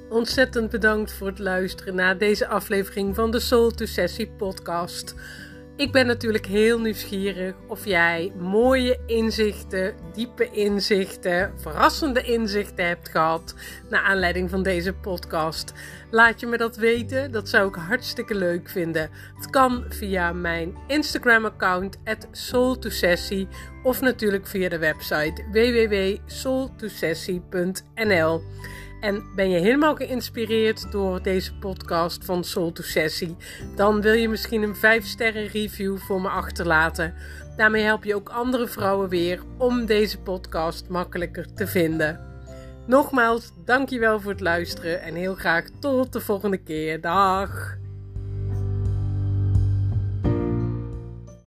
Ontzettend 0.10 0.70
bedankt 0.70 1.14
voor 1.14 1.28
het 1.28 1.40
luisteren 1.40 1.96
naar 1.96 2.18
deze 2.18 2.48
aflevering 2.48 3.16
van 3.16 3.32
de 3.32 3.40
Soul 3.40 3.72
to 3.72 3.86
Sessie 3.86 4.28
podcast. 4.28 5.16
Ik 5.78 5.92
ben 5.92 6.06
natuurlijk 6.06 6.46
heel 6.46 6.80
nieuwsgierig 6.80 7.56
of 7.68 7.86
jij 7.86 8.32
mooie 8.40 9.00
inzichten, 9.06 9.96
diepe 10.14 10.50
inzichten, 10.50 11.52
verrassende 11.56 12.22
inzichten 12.22 12.88
hebt 12.88 13.10
gehad 13.10 13.56
naar 13.90 14.02
aanleiding 14.02 14.50
van 14.50 14.64
deze 14.64 14.94
podcast. 14.94 15.74
Laat 16.12 16.40
je 16.40 16.48
me 16.48 16.58
dat 16.58 16.78
weten, 16.78 17.32
dat 17.32 17.50
zou 17.50 17.68
ik 17.68 17.76
hartstikke 17.76 18.36
leuk 18.36 18.70
vinden. 18.70 19.10
Het 19.36 19.50
kan 19.50 19.86
via 19.90 20.34
mijn 20.34 20.76
Instagram-account 20.88 21.98
@soul2sessie 22.32 23.48
of 23.84 24.02
natuurlijk 24.02 24.48
via 24.48 24.70
de 24.70 24.78
website 24.78 25.46
www.soul2sessie.nl. 25.52 28.42
En 29.06 29.24
ben 29.36 29.50
je 29.50 29.60
helemaal 29.60 29.96
geïnspireerd 29.96 30.92
door 30.92 31.22
deze 31.22 31.56
podcast 31.56 32.26
van 32.26 32.44
Soul 32.44 32.72
to 32.72 32.84
Sessie? 32.84 33.36
Dan 33.76 34.02
wil 34.02 34.14
je 34.14 34.30
misschien 34.30 34.64
een 34.64 34.76
5 34.76 35.06
sterren 35.06 35.48
review 35.48 35.98
voor 35.98 36.22
me 36.22 36.30
achterlaten. 36.30 37.14
Daarmee 37.58 37.84
help 37.84 38.04
je 38.04 38.16
ook 38.16 38.30
andere 38.30 38.68
vrouwen 38.68 39.10
weer 39.10 39.42
om 39.58 39.86
deze 39.86 40.20
podcast 40.20 40.90
makkelijker 40.90 41.54
te 41.54 41.68
vinden. 41.68 42.20
Nogmaals, 42.88 43.52
dankjewel 43.66 44.20
voor 44.20 44.32
het 44.32 44.42
luisteren 44.42 45.02
en 45.02 45.16
heel 45.16 45.36
graag 45.36 45.66
tot 45.80 46.14
de 46.14 46.20
volgende 46.22 46.58
keer. 46.58 47.02
Dag! 47.02 47.84